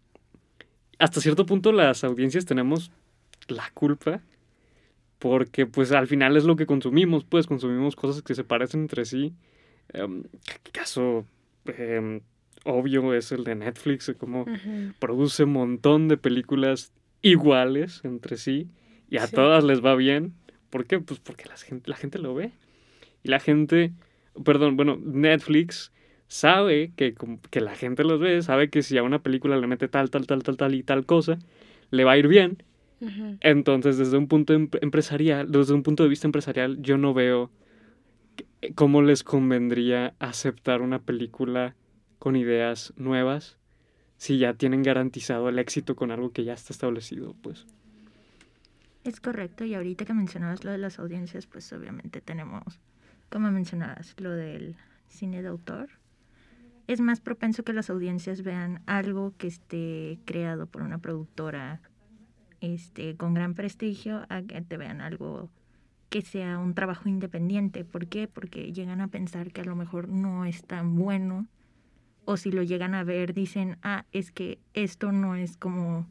hasta 0.98 1.20
cierto 1.20 1.44
punto 1.44 1.72
las 1.72 2.04
audiencias 2.04 2.46
tenemos 2.46 2.90
la 3.48 3.70
culpa 3.74 4.22
porque 5.18 5.66
pues 5.66 5.92
al 5.92 6.06
final 6.06 6.36
es 6.36 6.44
lo 6.44 6.56
que 6.56 6.66
consumimos, 6.66 7.24
pues 7.24 7.46
consumimos 7.46 7.96
cosas 7.96 8.22
que 8.22 8.34
se 8.34 8.44
parecen 8.44 8.82
entre 8.82 9.04
sí. 9.04 9.34
Um, 9.94 10.24
caso 10.72 11.26
em, 11.66 12.20
obvio 12.64 13.14
es 13.14 13.32
el 13.32 13.44
de 13.44 13.54
Netflix, 13.54 14.14
como 14.18 14.46
produce 14.98 15.44
un 15.44 15.52
montón 15.52 16.08
de 16.08 16.16
películas 16.16 16.92
iguales 17.22 18.02
entre 18.04 18.36
sí 18.36 18.68
y 19.10 19.18
a 19.18 19.26
todas 19.26 19.64
les 19.64 19.84
va 19.84 19.94
bien. 19.94 20.34
¿Por 20.70 20.86
qué? 20.86 21.00
Pues 21.00 21.18
porque 21.18 21.46
la 21.46 21.56
gente, 21.56 21.90
la 21.90 21.96
gente 21.96 22.18
lo 22.18 22.34
ve. 22.34 22.52
Y 23.22 23.28
la 23.28 23.40
gente, 23.40 23.92
perdón, 24.44 24.76
bueno, 24.76 24.98
Netflix 25.02 25.92
sabe 26.28 26.92
que, 26.94 27.14
que 27.50 27.60
la 27.60 27.74
gente 27.74 28.04
los 28.04 28.20
ve, 28.20 28.42
sabe 28.42 28.68
que 28.68 28.82
si 28.82 28.98
a 28.98 29.02
una 29.02 29.20
película 29.20 29.56
le 29.56 29.66
mete 29.66 29.88
tal, 29.88 30.10
tal, 30.10 30.26
tal, 30.26 30.42
tal, 30.42 30.56
tal 30.58 30.74
y 30.74 30.82
tal 30.82 31.06
cosa, 31.06 31.38
le 31.90 32.04
va 32.04 32.12
a 32.12 32.18
ir 32.18 32.28
bien 32.28 32.62
entonces, 33.40 33.96
desde 33.98 34.16
un 34.16 34.28
punto 34.28 34.54
em, 34.54 34.68
empresarial, 34.80 35.50
desde 35.50 35.74
un 35.74 35.82
punto 35.82 36.02
de 36.02 36.08
vista 36.08 36.26
empresarial, 36.26 36.80
yo 36.80 36.98
no 36.98 37.14
veo 37.14 37.50
eh, 38.60 38.72
cómo 38.74 39.02
les 39.02 39.22
convendría 39.22 40.14
aceptar 40.18 40.82
una 40.82 41.00
película 41.00 41.76
con 42.18 42.36
ideas 42.36 42.92
nuevas 42.96 43.58
si 44.16 44.38
ya 44.38 44.54
tienen 44.54 44.82
garantizado 44.82 45.48
el 45.48 45.58
éxito 45.58 45.94
con 45.94 46.10
algo 46.10 46.32
que 46.32 46.44
ya 46.44 46.54
está 46.54 46.72
establecido, 46.72 47.34
pues. 47.40 47.66
Es 49.04 49.20
correcto, 49.20 49.64
y 49.64 49.74
ahorita 49.74 50.04
que 50.04 50.12
mencionabas 50.12 50.64
lo 50.64 50.72
de 50.72 50.78
las 50.78 50.98
audiencias, 50.98 51.46
pues 51.46 51.72
obviamente 51.72 52.20
tenemos, 52.20 52.80
como 53.30 53.50
mencionabas, 53.50 54.14
lo 54.18 54.32
del 54.32 54.76
cine 55.06 55.40
de 55.40 55.48
autor. 55.48 55.88
Es 56.88 57.00
más 57.00 57.20
propenso 57.20 57.62
que 57.62 57.72
las 57.72 57.90
audiencias 57.90 58.42
vean 58.42 58.82
algo 58.86 59.34
que 59.38 59.46
esté 59.46 60.18
creado 60.24 60.66
por 60.66 60.82
una 60.82 60.98
productora 60.98 61.80
este, 62.60 63.16
con 63.16 63.34
gran 63.34 63.54
prestigio 63.54 64.26
a 64.28 64.42
que 64.42 64.60
te 64.62 64.76
vean 64.76 65.00
algo 65.00 65.50
que 66.08 66.22
sea 66.22 66.58
un 66.58 66.74
trabajo 66.74 67.08
independiente. 67.08 67.84
¿Por 67.84 68.06
qué? 68.06 68.28
Porque 68.28 68.72
llegan 68.72 69.00
a 69.00 69.08
pensar 69.08 69.52
que 69.52 69.60
a 69.60 69.64
lo 69.64 69.76
mejor 69.76 70.08
no 70.08 70.44
es 70.44 70.62
tan 70.64 70.96
bueno 70.96 71.46
o 72.24 72.36
si 72.36 72.50
lo 72.50 72.62
llegan 72.62 72.94
a 72.94 73.04
ver 73.04 73.32
dicen, 73.32 73.78
ah, 73.82 74.04
es 74.12 74.30
que 74.30 74.58
esto 74.74 75.12
no 75.12 75.34
es 75.34 75.56
como, 75.56 76.06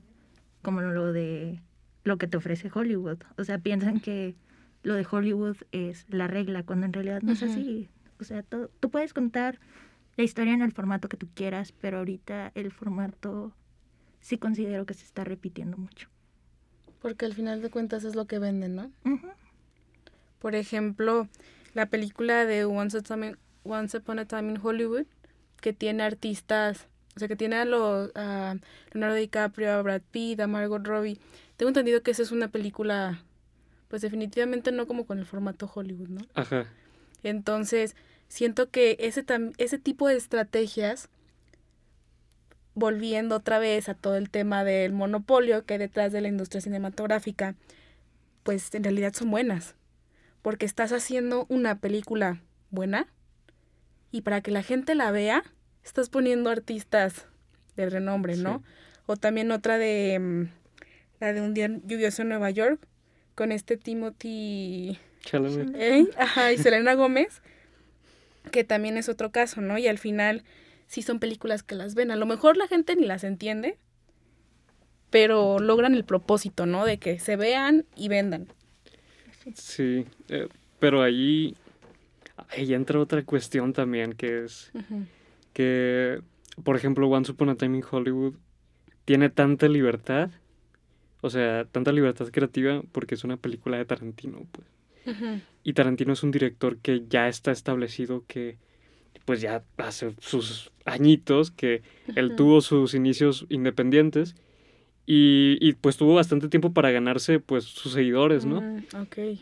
como 0.64 0.82
lo 0.82 1.14
de 1.14 1.62
lo 2.04 2.18
que 2.18 2.28
te 2.28 2.38
ofrece 2.38 2.72
Hollywood. 2.74 3.20
O 3.38 3.44
sea, 3.44 3.60
piensan 3.60 4.00
que 4.00 4.36
lo 4.82 4.96
de 4.96 5.06
Hollywood 5.10 5.58
es 5.72 6.08
la 6.10 6.26
regla, 6.26 6.64
cuando 6.64 6.88
en 6.88 6.94
realidad 6.94 7.22
no 7.22 7.34
es 7.34 7.44
así. 7.44 7.90
O 8.20 8.24
sea, 8.24 8.42
tú 8.42 8.90
puedes 8.90 9.14
contar 9.14 9.60
la 10.16 10.24
historia 10.24 10.54
en 10.54 10.64
el 10.64 10.72
formato 10.72 11.08
que 11.08 11.18
tú 11.18 11.28
quieras, 11.36 11.72
pero 11.72 12.00
ahorita 12.00 12.52
el 12.56 12.72
formato 12.72 13.54
sí 14.20 14.40
considero 14.40 14.88
que 14.88 14.96
se 14.96 15.06
está 15.06 15.24
repitiendo 15.24 15.78
mucho. 15.78 16.10
Porque 17.02 17.26
al 17.26 17.34
final 17.34 17.62
de 17.62 17.70
cuentas 17.70 18.04
es 18.04 18.16
lo 18.16 18.26
que 18.26 18.40
venden, 18.40 18.76
¿no? 18.76 18.92
Por 20.40 20.56
ejemplo, 20.56 21.28
la 21.74 21.88
película 21.88 22.46
de 22.46 22.66
Once, 22.66 22.98
Upon 22.98 24.20
a 24.20 24.26
Time 24.26 24.52
in 24.52 24.60
Hollywood, 24.62 25.06
que 25.62 25.74
tiene 25.74 26.04
artistas, 26.04 26.88
o 27.16 27.20
sea, 27.20 27.28
que 27.28 27.36
tiene 27.36 27.58
a, 27.58 27.66
los, 27.66 28.12
a 28.16 28.56
Leonardo 28.94 29.16
DiCaprio, 29.16 29.72
a 29.72 29.82
Brad 29.82 30.02
Pitt, 30.12 30.40
a 30.40 30.48
Margot 30.48 30.86
Robbie. 30.86 31.20
Tengo 31.56 31.70
entendido 31.70 32.02
que 32.04 32.12
esa 32.12 32.22
es 32.22 32.32
una 32.32 32.48
película, 32.48 33.24
pues 33.88 34.02
definitivamente 34.02 34.72
no 34.72 34.88
como 34.88 35.06
con 35.06 35.20
el 35.20 35.26
formato 35.26 35.70
Hollywood, 35.74 36.10
¿no? 36.10 36.22
Ajá. 36.36 36.68
Entonces, 37.24 37.96
siento 38.28 38.70
que 38.70 38.98
ese, 39.00 39.26
ese 39.58 39.78
tipo 39.80 40.08
de 40.08 40.16
estrategias 40.16 41.10
volviendo 42.78 43.36
otra 43.36 43.58
vez 43.58 43.90
a 43.90 43.96
todo 43.96 44.18
el 44.18 44.30
tema 44.30 44.64
del 44.64 44.94
monopolio 44.94 45.66
que 45.66 45.74
hay 45.74 45.80
detrás 45.80 46.12
de 46.12 46.22
la 46.22 46.28
industria 46.28 46.62
cinematográfica, 46.62 47.56
pues 48.44 48.74
en 48.76 48.84
realidad 48.84 49.14
son 49.14 49.32
buenas, 49.32 49.74
porque 50.44 50.68
estás 50.68 50.92
haciendo 50.92 51.48
una 51.50 51.80
película 51.80 52.40
buena 52.70 53.08
y 54.12 54.22
para 54.22 54.42
que 54.42 54.52
la 54.52 54.62
gente 54.62 54.94
la 54.94 55.10
vea, 55.10 55.44
estás 55.84 56.10
poniendo 56.10 56.52
artistas 56.52 57.26
de 57.76 57.90
renombre, 57.90 58.38
¿no? 58.38 58.62
O 59.08 59.18
también 59.18 59.52
otra 59.52 59.80
de 59.80 60.20
mm, 60.20 60.44
la 61.20 61.34
de 61.34 61.42
un 61.42 61.56
día 61.56 61.68
lluvioso 61.84 62.22
en 62.22 62.30
Nueva 62.30 62.52
York 62.52 62.80
con 63.34 63.52
este 63.52 63.78
Timothy 63.78 65.00
¿Eh? 65.74 66.06
Ajá, 66.16 66.52
y 66.52 66.60
Selena 66.60 66.94
Gómez, 66.94 67.42
que 68.52 68.64
también 68.64 68.98
es 68.98 69.10
otro 69.10 69.32
caso, 69.32 69.62
¿no? 69.62 69.80
Y 69.80 69.88
al 69.88 69.98
final 69.98 70.44
sí 70.88 71.02
son 71.02 71.20
películas 71.20 71.64
que 71.64 71.76
las 71.76 71.94
ven. 71.94 72.12
A 72.12 72.16
lo 72.16 72.26
mejor 72.26 72.58
la 72.58 72.68
gente 72.68 72.96
ni 72.96 73.06
las 73.06 73.24
entiende, 73.24 73.78
pero 75.10 75.60
logran 75.60 75.94
el 75.94 76.04
propósito, 76.04 76.66
¿no? 76.66 76.86
De 76.86 76.98
que 76.98 77.20
se 77.20 77.36
vean 77.36 77.86
y 77.96 78.08
vendan. 78.08 78.48
Sí, 79.54 80.06
eh, 80.30 80.48
pero 80.80 81.02
ahí, 81.04 81.56
ahí 82.50 82.74
entra 82.74 83.00
otra 83.00 83.24
cuestión 83.24 83.74
también, 83.74 84.14
que 84.14 84.44
es 84.44 84.72
que, 85.54 86.22
por 86.64 86.76
ejemplo, 86.76 87.08
Once 87.08 87.32
Upon 87.32 87.50
a 87.50 87.56
Time 87.56 87.78
in 87.78 87.84
Hollywood 87.90 88.34
tiene 89.06 89.30
tanta 89.30 89.68
libertad, 89.68 90.32
o 91.22 91.30
sea, 91.30 91.66
tanta 91.66 91.92
libertad 91.92 92.28
creativa 92.32 92.82
porque 92.92 93.16
es 93.16 93.24
una 93.24 93.38
película 93.38 93.78
de 93.78 93.86
Tarantino, 93.86 94.46
pues. 94.52 94.68
Y 95.64 95.72
Tarantino 95.72 96.12
es 96.12 96.22
un 96.24 96.32
director 96.32 96.80
que 96.80 97.06
ya 97.08 97.30
está 97.30 97.52
establecido 97.52 98.26
que 98.28 98.58
pues 99.28 99.42
ya 99.42 99.62
hace 99.76 100.16
sus 100.20 100.72
añitos 100.86 101.52
que 101.52 101.82
él 102.16 102.38
tuvo 102.38 102.62
sus 102.62 102.94
inicios 102.94 103.46
independientes 103.50 104.38
y, 105.06 105.58
y, 105.60 105.74
pues 105.74 105.98
tuvo 105.98 106.16
bastante 106.16 106.48
tiempo 106.48 106.72
para 106.72 106.92
ganarse 106.92 107.42
pues 107.42 107.66
sus 107.66 107.92
seguidores, 107.92 108.46
¿no? 108.46 108.62
Mm, 108.62 108.84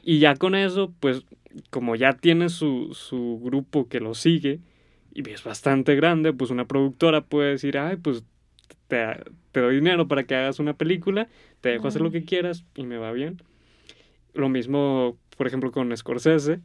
y 0.02 0.18
ya 0.18 0.36
con 0.38 0.56
eso, 0.56 0.92
pues 1.00 1.24
como 1.70 1.96
ya 1.96 2.14
tiene 2.14 2.50
su, 2.50 2.94
su 2.94 3.40
grupo 3.44 3.88
que 3.88 4.00
lo 4.00 4.16
sigue 4.16 4.60
y 5.14 5.30
es 5.30 5.44
bastante 5.44 5.96
grande, 5.96 6.34
pues 6.34 6.50
una 6.50 6.66
productora 6.66 7.22
puede 7.22 7.52
decir, 7.52 7.78
ay, 7.78 7.98
pues 7.98 8.24
te, 8.88 9.06
te 9.52 9.60
doy 9.60 9.76
dinero 9.76 10.08
para 10.08 10.24
que 10.24 10.34
hagas 10.34 10.58
una 10.58 10.74
película, 10.74 11.28
te 11.62 11.70
dejo 11.70 11.88
hacer 11.90 12.02
lo 12.02 12.10
que 12.10 12.26
quieras 12.26 12.66
y 12.74 12.88
me 12.88 12.98
va 12.98 13.12
bien. 13.12 13.40
Lo 14.34 14.50
mismo, 14.50 15.16
por 15.38 15.46
ejemplo, 15.46 15.72
con 15.72 15.96
Scorsese, 15.96 16.60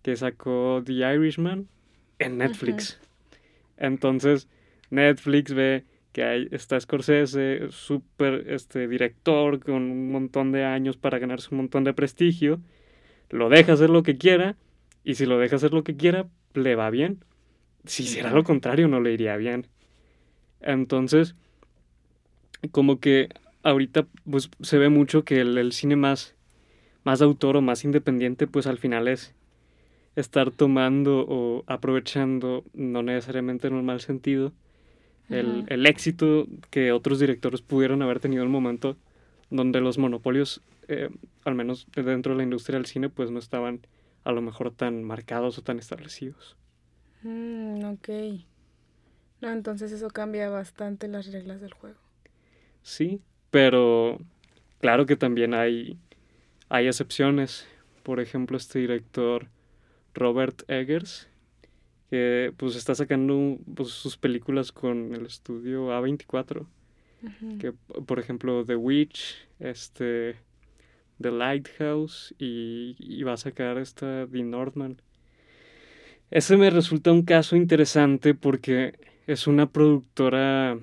que 0.00 0.16
sacó 0.16 0.82
The 0.82 1.14
Irishman 1.14 1.68
en 2.18 2.38
Netflix. 2.38 2.98
Entonces, 3.76 4.48
Netflix 4.90 5.52
ve 5.52 5.84
que 6.12 6.22
hay, 6.22 6.48
está 6.52 6.78
Scorsese, 6.78 7.66
súper 7.70 8.44
este, 8.48 8.86
director 8.86 9.58
con 9.58 9.82
un 9.90 10.12
montón 10.12 10.52
de 10.52 10.64
años 10.64 10.96
para 10.96 11.18
ganarse 11.18 11.48
un 11.50 11.58
montón 11.58 11.82
de 11.82 11.92
prestigio, 11.92 12.60
lo 13.30 13.48
deja 13.48 13.72
hacer 13.72 13.90
lo 13.90 14.04
que 14.04 14.16
quiera, 14.16 14.56
y 15.02 15.16
si 15.16 15.26
lo 15.26 15.38
deja 15.38 15.56
hacer 15.56 15.72
lo 15.72 15.82
que 15.82 15.96
quiera, 15.96 16.28
le 16.54 16.76
va 16.76 16.90
bien. 16.90 17.24
Si 17.84 18.04
hiciera 18.04 18.30
lo 18.30 18.44
contrario, 18.44 18.86
no 18.88 19.00
le 19.00 19.12
iría 19.12 19.36
bien. 19.36 19.66
Entonces, 20.60 21.34
como 22.70 23.00
que 23.00 23.28
ahorita 23.64 24.06
pues, 24.28 24.50
se 24.60 24.78
ve 24.78 24.88
mucho 24.88 25.24
que 25.24 25.40
el, 25.40 25.72
cine 25.72 25.96
más, 25.96 26.36
más 27.02 27.22
autor 27.22 27.56
o 27.56 27.60
más 27.60 27.84
independiente, 27.84 28.46
pues 28.46 28.66
al 28.66 28.78
final 28.78 29.08
es 29.08 29.34
estar 30.16 30.50
tomando 30.50 31.26
o 31.28 31.64
aprovechando, 31.66 32.64
no 32.72 33.02
necesariamente 33.02 33.66
en 33.66 33.74
un 33.74 33.84
mal 33.84 34.00
sentido, 34.00 34.52
el, 35.30 35.64
el, 35.68 35.86
éxito 35.86 36.46
que 36.70 36.92
otros 36.92 37.18
directores 37.18 37.62
pudieron 37.62 38.02
haber 38.02 38.20
tenido 38.20 38.42
en 38.42 38.48
un 38.48 38.52
momento 38.52 38.96
donde 39.50 39.80
los 39.80 39.96
monopolios, 39.96 40.60
eh, 40.88 41.08
al 41.44 41.54
menos 41.54 41.86
dentro 41.94 42.32
de 42.32 42.38
la 42.38 42.42
industria 42.42 42.78
del 42.78 42.86
cine, 42.86 43.08
pues 43.08 43.30
no 43.30 43.38
estaban 43.38 43.80
a 44.24 44.32
lo 44.32 44.42
mejor 44.42 44.70
tan 44.70 45.02
marcados 45.02 45.58
o 45.58 45.62
tan 45.62 45.78
establecidos. 45.78 46.56
Mm, 47.22 47.84
ok. 47.84 48.08
No, 49.40 49.50
entonces 49.50 49.92
eso 49.92 50.08
cambia 50.08 50.48
bastante 50.48 51.08
las 51.08 51.30
reglas 51.32 51.60
del 51.60 51.72
juego. 51.72 51.98
Sí, 52.82 53.20
pero 53.50 54.18
claro 54.80 55.06
que 55.06 55.16
también 55.16 55.54
hay, 55.54 55.98
hay 56.68 56.86
excepciones. 56.86 57.66
Por 58.02 58.20
ejemplo, 58.20 58.56
este 58.56 58.78
director 58.78 59.48
Robert 60.14 60.62
Eggers, 60.68 61.28
que 62.10 62.52
pues 62.56 62.76
está 62.76 62.94
sacando 62.94 63.58
pues, 63.74 63.88
sus 63.88 64.16
películas 64.16 64.72
con 64.72 65.14
el 65.14 65.26
estudio 65.26 65.88
A24. 65.88 66.66
Que, 67.58 67.72
por 67.72 68.18
ejemplo, 68.18 68.66
The 68.66 68.76
Witch, 68.76 69.48
este, 69.58 70.36
The 71.22 71.30
Lighthouse 71.30 72.34
y, 72.38 72.96
y 72.98 73.22
va 73.22 73.32
a 73.32 73.38
sacar 73.38 73.78
esta 73.78 74.26
The 74.26 74.42
Northman. 74.42 75.00
Ese 76.30 76.58
me 76.58 76.68
resulta 76.68 77.12
un 77.12 77.22
caso 77.22 77.56
interesante 77.56 78.34
porque 78.34 78.98
es 79.26 79.46
una 79.46 79.70
productora 79.70 80.78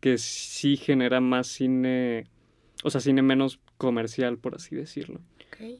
que 0.00 0.18
sí 0.18 0.76
genera 0.76 1.20
más 1.20 1.46
cine, 1.46 2.26
o 2.82 2.90
sea, 2.90 3.00
cine 3.00 3.22
menos 3.22 3.60
comercial, 3.76 4.38
por 4.38 4.54
así 4.54 4.74
decirlo. 4.74 5.20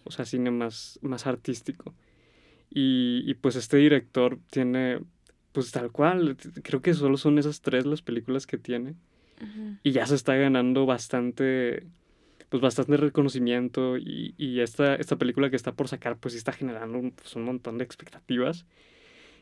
O 0.04 0.11
sea, 0.11 0.25
cine 0.25 0.50
más, 0.50 0.99
más 1.02 1.26
artístico. 1.26 1.94
Y, 2.70 3.23
y, 3.26 3.35
pues 3.35 3.56
este 3.56 3.78
director 3.78 4.38
tiene, 4.50 5.00
pues 5.52 5.70
tal 5.70 5.90
cual, 5.90 6.37
creo 6.62 6.82
que 6.82 6.94
solo 6.94 7.16
son 7.16 7.38
esas 7.38 7.61
tres 7.61 7.87
las 7.87 8.02
películas 8.02 8.47
que 8.47 8.58
tiene. 8.58 8.94
Y 9.85 9.92
ya 9.92 10.04
se 10.04 10.16
está 10.16 10.35
ganando 10.35 10.85
bastante, 10.85 11.87
pues 12.49 12.61
bastante 12.61 12.97
reconocimiento. 12.97 13.97
Y, 13.97 14.35
y 14.37 14.61
esta, 14.61 14.97
esta 14.97 15.16
película 15.16 15.49
que 15.49 15.56
está 15.56 15.73
por 15.73 15.88
sacar, 15.88 16.18
pues 16.18 16.32
sí 16.32 16.38
está 16.38 16.52
generando 16.52 16.99
un, 16.99 17.12
pues, 17.12 17.37
un 17.37 17.44
montón 17.44 17.78
de 17.78 17.85
expectativas. 17.85 18.66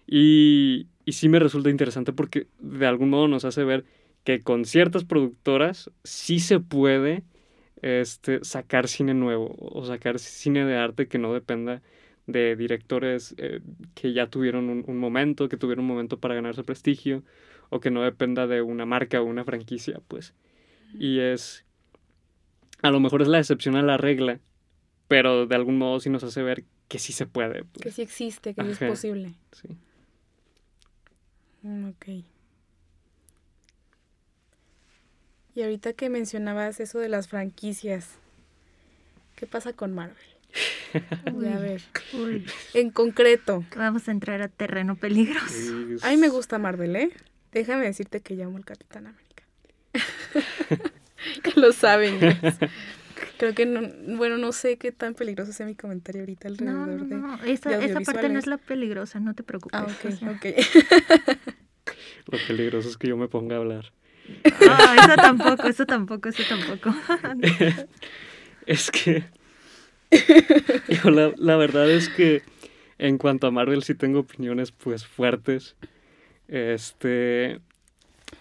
Y, 0.06 0.86
y 1.04 1.12
sí 1.12 1.28
me 1.28 1.38
resulta 1.38 1.70
interesante 1.70 2.12
porque 2.12 2.46
de 2.60 2.86
algún 2.86 3.10
modo 3.10 3.26
nos 3.26 3.44
hace 3.44 3.64
ver 3.64 3.84
que 4.22 4.42
con 4.42 4.64
ciertas 4.64 5.04
productoras 5.04 5.90
sí 6.04 6.40
se 6.40 6.60
puede 6.60 7.24
este, 7.82 8.44
sacar 8.44 8.88
cine 8.88 9.14
nuevo 9.14 9.54
o 9.58 9.84
sacar 9.84 10.18
cine 10.18 10.64
de 10.64 10.76
arte 10.76 11.08
que 11.08 11.18
no 11.18 11.32
dependa 11.32 11.82
de 12.26 12.56
directores 12.56 13.34
eh, 13.38 13.60
que 13.94 14.12
ya 14.12 14.28
tuvieron 14.28 14.84
un, 14.86 14.98
momento, 14.98 15.48
que 15.48 15.56
tuvieron 15.56 15.84
un 15.84 15.90
momento 15.90 16.18
para 16.18 16.34
ganarse 16.34 16.64
prestigio, 16.64 17.22
o 17.68 17.80
que 17.80 17.90
no 17.90 18.02
dependa 18.02 18.46
de 18.46 18.62
una 18.62 18.84
marca 18.84 19.20
o 19.20 19.24
una 19.24 19.44
franquicia, 19.44 20.00
pues. 20.08 20.34
Y 20.98 21.20
es, 21.20 21.64
a 22.82 22.90
lo 22.90 23.00
mejor 23.00 23.22
es 23.22 23.28
la 23.28 23.38
excepción 23.38 23.76
a 23.76 23.82
la 23.82 23.96
regla, 23.96 24.40
pero 25.08 25.46
de 25.46 25.54
algún 25.54 25.78
modo 25.78 26.00
sí 26.00 26.10
nos 26.10 26.24
hace 26.24 26.42
ver 26.42 26.64
que 26.88 26.98
sí 26.98 27.12
se 27.12 27.26
puede. 27.26 27.64
Pues. 27.64 27.82
Que 27.82 27.90
sí 27.90 28.02
existe, 28.02 28.54
que 28.54 28.62
sí 28.62 28.70
es 28.70 28.78
posible. 28.78 29.34
Sí. 29.52 29.68
Mm, 31.62 31.90
ok. 31.90 32.06
Y 35.56 35.62
ahorita 35.62 35.94
que 35.94 36.10
mencionabas 36.10 36.80
eso 36.80 36.98
de 36.98 37.08
las 37.08 37.28
franquicias, 37.28 38.10
¿qué 39.36 39.46
pasa 39.46 39.72
con 39.72 39.94
Marvel? 39.94 40.14
a 41.24 41.58
ver, 41.58 41.80
en 42.74 42.90
concreto. 42.90 43.64
Vamos 43.74 44.06
a 44.06 44.10
entrar 44.10 44.42
a 44.42 44.48
terreno 44.48 44.96
peligroso. 44.96 45.72
A 46.02 46.10
mí 46.10 46.18
me 46.18 46.28
gusta 46.28 46.58
Marvel, 46.58 46.94
¿eh? 46.94 47.10
Déjame 47.52 47.86
decirte 47.86 48.20
que 48.20 48.34
llamo 48.34 48.58
al 48.58 48.66
Capitán 48.66 49.06
América. 49.06 49.44
que 51.42 51.52
lo 51.58 51.72
saben. 51.72 52.18
Creo 53.38 53.54
que 53.54 53.64
no, 53.64 53.80
bueno, 54.18 54.36
no 54.36 54.52
sé 54.52 54.76
qué 54.76 54.92
tan 54.92 55.14
peligroso 55.14 55.54
sea 55.54 55.64
mi 55.64 55.74
comentario 55.74 56.20
ahorita 56.20 56.48
alrededor 56.48 56.86
no, 56.86 56.96
no, 56.98 57.28
no. 57.28 57.44
Esa, 57.44 57.82
esa 57.82 58.00
parte 58.02 58.28
no 58.28 58.38
es 58.38 58.46
la 58.46 58.58
peligrosa, 58.58 59.20
no 59.20 59.32
te 59.32 59.42
preocupes. 59.42 59.80
Ah, 59.80 59.86
ok, 59.86 60.36
ok. 60.36 60.46
Lo 62.26 62.38
peligroso 62.46 62.90
es 62.90 62.98
que 62.98 63.08
yo 63.08 63.16
me 63.16 63.28
ponga 63.28 63.56
a 63.56 63.60
hablar. 63.60 63.92
Ah, 64.68 64.96
eso 64.98 65.16
tampoco, 65.16 65.68
eso 65.68 65.86
tampoco, 65.86 66.28
eso 66.28 66.42
tampoco. 66.48 66.94
es 68.66 68.90
que. 68.90 69.24
la, 71.04 71.32
la, 71.36 71.56
verdad 71.56 71.90
es 71.90 72.08
que 72.08 72.42
en 72.98 73.18
cuanto 73.18 73.46
a 73.46 73.50
Marvel 73.50 73.82
sí 73.82 73.94
tengo 73.94 74.20
opiniones 74.20 74.72
pues 74.72 75.06
fuertes. 75.06 75.76
Este. 76.48 77.60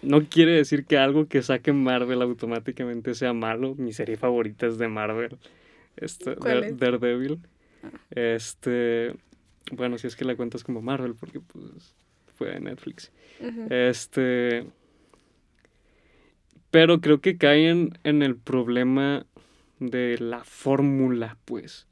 No 0.02 0.28
quiere 0.28 0.52
decir 0.52 0.84
que 0.84 0.98
algo 0.98 1.26
que 1.26 1.42
saque 1.42 1.72
Marvel 1.72 2.22
automáticamente 2.22 3.14
sea 3.14 3.32
malo. 3.32 3.74
Mi 3.76 3.92
serie 3.92 4.16
favorita 4.16 4.66
es 4.66 4.78
de 4.78 4.88
Marvel. 4.88 5.38
Este, 5.96 6.34
Daredevil. 6.34 7.40
Ah. 7.82 7.90
Este. 8.10 9.14
Bueno, 9.72 9.98
si 9.98 10.06
es 10.06 10.14
que 10.14 10.24
la 10.24 10.36
cuentas 10.36 10.62
como 10.62 10.80
Marvel, 10.80 11.14
porque 11.14 11.40
pues 11.40 11.94
fue 12.36 12.50
de 12.50 12.60
Netflix. 12.60 13.10
Este 13.68 14.66
pero 16.76 17.00
creo 17.00 17.22
que 17.22 17.38
caen 17.38 17.98
en 18.04 18.22
el 18.22 18.36
problema 18.36 19.24
de 19.80 20.18
la 20.18 20.44
fórmula, 20.44 21.38
pues. 21.46 21.86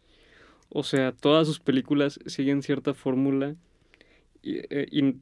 O 0.68 0.82
sea, 0.82 1.12
todas 1.12 1.46
sus 1.46 1.58
películas 1.58 2.20
siguen 2.26 2.62
cierta 2.62 2.92
fórmula. 2.92 3.56
Y, 4.42 4.58
eh, 4.58 5.14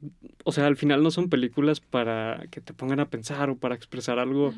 o 0.43 0.51
sea, 0.51 0.67
al 0.67 0.75
final 0.75 1.01
no 1.01 1.11
son 1.11 1.29
películas 1.29 1.79
para 1.79 2.45
que 2.51 2.59
te 2.59 2.73
pongan 2.73 2.99
a 2.99 3.09
pensar 3.09 3.49
o 3.49 3.55
para 3.55 3.73
expresar 3.73 4.19
algo 4.19 4.53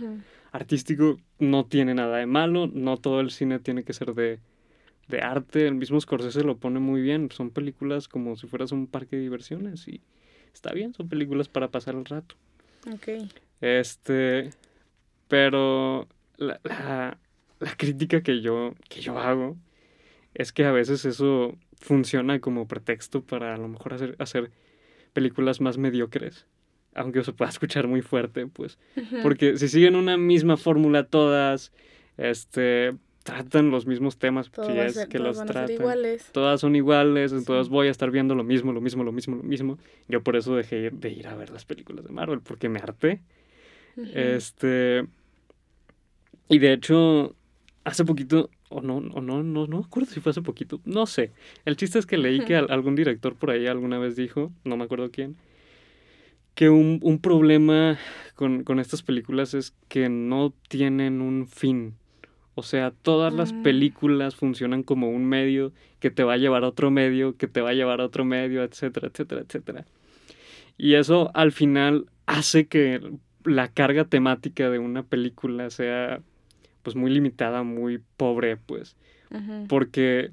artístico. 0.51 1.19
No 1.37 1.67
tiene 1.67 1.93
nada 1.93 2.17
de 2.17 2.25
malo. 2.25 2.65
No 2.65 2.97
todo 2.97 3.19
el 3.19 3.29
cine 3.29 3.59
tiene 3.59 3.83
que 3.83 3.93
ser 3.93 4.15
de, 4.15 4.39
de 5.07 5.21
arte. 5.21 5.67
El 5.67 5.75
mismo 5.75 6.01
Scorsese 6.01 6.43
lo 6.43 6.57
pone 6.57 6.79
muy 6.79 7.03
bien. 7.03 7.29
Son 7.29 7.51
películas 7.51 8.07
como 8.07 8.37
si 8.37 8.47
fueras 8.47 8.71
un 8.71 8.87
parque 8.87 9.17
de 9.17 9.21
diversiones. 9.21 9.87
Y 9.87 10.01
está 10.51 10.73
bien, 10.73 10.95
son 10.95 11.07
películas 11.07 11.47
para 11.47 11.69
pasar 11.69 11.93
el 11.93 12.05
rato. 12.05 12.33
Ok. 12.91 13.29
Este. 13.61 14.49
Pero 15.27 16.07
la, 16.37 16.59
la, 16.63 17.17
crítica 17.77 18.21
que 18.21 18.41
yo, 18.41 18.73
que 18.89 19.01
yo 19.01 19.17
hago 19.17 19.57
es 20.33 20.51
que 20.51 20.65
a 20.65 20.71
veces 20.71 21.05
eso 21.05 21.57
funciona 21.79 22.39
como 22.39 22.67
pretexto 22.67 23.23
para 23.23 23.55
a 23.55 23.57
lo 23.57 23.67
mejor 23.67 23.93
hacer, 23.93 24.15
hacer 24.19 24.51
películas 25.13 25.61
más 25.61 25.77
mediocres. 25.77 26.45
Aunque 26.93 27.23
se 27.23 27.33
pueda 27.33 27.49
escuchar 27.51 27.87
muy 27.87 28.01
fuerte, 28.01 28.47
pues. 28.47 28.77
Porque 29.23 29.57
si 29.57 29.67
siguen 29.67 29.95
una 29.95 30.17
misma 30.17 30.57
fórmula 30.57 31.05
todas, 31.05 31.71
este, 32.17 32.95
tratan 33.23 33.71
los 33.71 33.87
mismos 33.87 34.19
temas, 34.19 34.51
si 34.65 34.77
es 34.77 35.07
que 35.07 35.17
los 35.17 35.43
tratan. 35.45 35.77
Todas 36.31 36.61
son 36.61 36.75
iguales, 36.75 37.33
entonces 37.33 37.69
voy 37.69 37.87
a 37.87 37.91
estar 37.91 38.11
viendo 38.11 38.35
lo 38.35 38.43
mismo, 38.43 38.71
lo 38.71 38.81
mismo, 38.81 39.03
lo 39.03 39.11
mismo, 39.11 39.35
lo 39.35 39.43
mismo. 39.43 39.79
Yo 40.07 40.21
por 40.21 40.35
eso 40.35 40.55
dejé 40.55 40.91
de 40.91 41.09
ir 41.09 41.27
a 41.27 41.35
ver 41.35 41.49
las 41.49 41.65
películas 41.65 42.05
de 42.05 42.11
Marvel, 42.11 42.41
porque 42.41 42.69
me 42.69 42.79
harté. 42.79 43.21
Este. 44.13 45.05
Y 46.49 46.59
de 46.59 46.73
hecho, 46.73 47.35
hace 47.83 48.05
poquito, 48.05 48.49
o 48.69 48.81
no, 48.81 48.97
o 48.97 49.21
no, 49.21 49.43
no, 49.43 49.67
no 49.67 49.77
me 49.79 49.83
acuerdo 49.85 50.11
si 50.11 50.19
fue 50.19 50.31
hace 50.31 50.41
poquito, 50.41 50.81
no 50.85 51.05
sé. 51.05 51.31
El 51.65 51.77
chiste 51.77 51.99
es 51.99 52.05
que 52.05 52.17
leí 52.17 52.41
que 52.41 52.55
algún 52.55 52.95
director 52.95 53.35
por 53.35 53.51
ahí 53.51 53.67
alguna 53.67 53.97
vez 53.97 54.15
dijo, 54.15 54.51
no 54.63 54.77
me 54.77 54.83
acuerdo 54.83 55.09
quién, 55.11 55.35
que 56.55 56.69
un, 56.69 56.99
un 57.03 57.19
problema 57.19 57.97
con, 58.35 58.63
con, 58.63 58.79
estas 58.79 59.01
películas 59.01 59.53
es 59.53 59.73
que 59.87 60.09
no 60.09 60.53
tienen 60.67 61.21
un 61.21 61.47
fin. 61.47 61.95
O 62.55 62.63
sea, 62.63 62.91
todas 62.91 63.33
las 63.33 63.51
mm. 63.51 63.63
películas 63.63 64.35
funcionan 64.35 64.81
como 64.81 65.09
un 65.09 65.25
medio 65.25 65.73
que 65.99 66.09
te 66.09 66.23
va 66.23 66.33
a 66.33 66.37
llevar 66.37 66.63
a 66.63 66.69
otro 66.69 66.89
medio, 66.89 67.35
que 67.35 67.47
te 67.47 67.59
va 67.59 67.71
a 67.71 67.73
llevar 67.73 67.99
a 67.99 68.05
otro 68.05 68.23
medio, 68.23 68.63
etcétera, 68.63 69.07
etcétera, 69.07 69.41
etcétera. 69.41 69.85
Y 70.77 70.93
eso 70.93 71.31
al 71.33 71.51
final 71.51 72.05
hace 72.25 72.67
que 72.67 73.01
la 73.45 73.67
carga 73.69 74.05
temática 74.05 74.69
de 74.69 74.79
una 74.79 75.03
película 75.03 75.69
sea 75.69 76.21
pues 76.83 76.95
muy 76.95 77.11
limitada, 77.11 77.63
muy 77.63 78.01
pobre, 78.17 78.57
pues. 78.57 78.95
Porque 79.67 80.31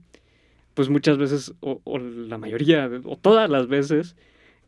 pues 0.74 0.88
muchas 0.88 1.18
veces, 1.18 1.54
o, 1.60 1.80
o 1.82 1.98
la 1.98 2.38
mayoría, 2.38 2.88
o 3.04 3.16
todas 3.16 3.50
las 3.50 3.66
veces, 3.66 4.16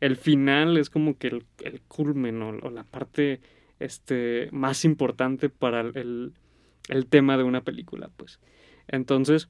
el 0.01 0.17
final 0.17 0.77
es 0.77 0.91
como 0.91 1.17
que 1.17 1.29
el, 1.29 1.45
el 1.63 1.81
culmen 1.83 2.43
o, 2.43 2.49
o, 2.63 2.71
la 2.71 2.85
parte 2.85 3.41
este, 3.79 4.49
más 4.51 4.85
importante 4.85 5.49
para 5.51 5.83
el, 5.83 6.33
el, 6.89 7.07
tema 7.07 7.37
de 7.37 7.45
una 7.45 7.63
película, 7.63 8.11
pues. 8.17 8.41
Entonces... 8.89 9.49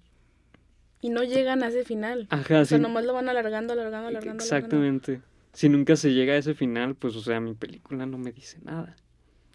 Y 1.00 1.10
no 1.10 1.22
llegan 1.22 1.62
a 1.62 1.68
ese 1.68 1.84
final. 1.84 2.26
Ajá, 2.30 2.60
o 2.60 2.64
sea, 2.64 2.78
nomás 2.78 3.04
lo 3.04 3.14
van 3.14 3.28
alargando, 3.28 3.72
alargando, 3.72 4.08
alargando. 4.08 4.42
Exactamente. 4.42 5.20
Si 5.54 5.68
nunca 5.68 5.96
se 5.96 6.12
llega 6.12 6.34
a 6.34 6.36
ese 6.36 6.54
final, 6.54 6.96
pues, 6.96 7.16
o 7.16 7.20
sea, 7.20 7.40
mi 7.40 7.54
película 7.54 8.04
no 8.06 8.18
me 8.18 8.32
dice 8.32 8.58
nada. 8.62 8.96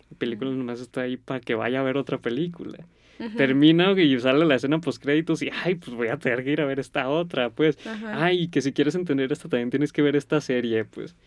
Mi 0.10 0.18
película 0.18 0.50
nomás 0.50 0.80
está 0.80 1.02
ahí 1.02 1.18
para 1.18 1.40
que 1.40 1.56
vaya 1.56 1.82
a 1.82 1.84
ver 1.84 1.98
otra 1.98 2.18
película. 2.18 2.80
Termina 3.36 3.92
y 4.02 4.18
sale 4.22 4.46
la 4.46 4.56
escena 4.56 4.80
post 4.80 5.04
créditos 5.04 5.42
y 5.42 5.50
ay, 5.66 5.76
pues 5.76 5.94
voy 5.94 6.08
a 6.08 6.18
tener 6.18 6.42
que 6.46 6.52
ir 6.52 6.62
a 6.62 6.66
ver 6.66 6.80
esta 6.80 7.10
otra, 7.10 7.50
pues. 7.50 7.78
Ay, 8.06 8.48
que 8.48 8.62
si 8.62 8.72
quieres 8.72 8.96
entender 8.96 9.32
esta 9.34 9.50
también 9.50 9.70
tienes 9.70 9.92
que 9.92 10.02
ver 10.02 10.16
esta 10.16 10.40
serie, 10.40 10.86
pues. 10.86 11.18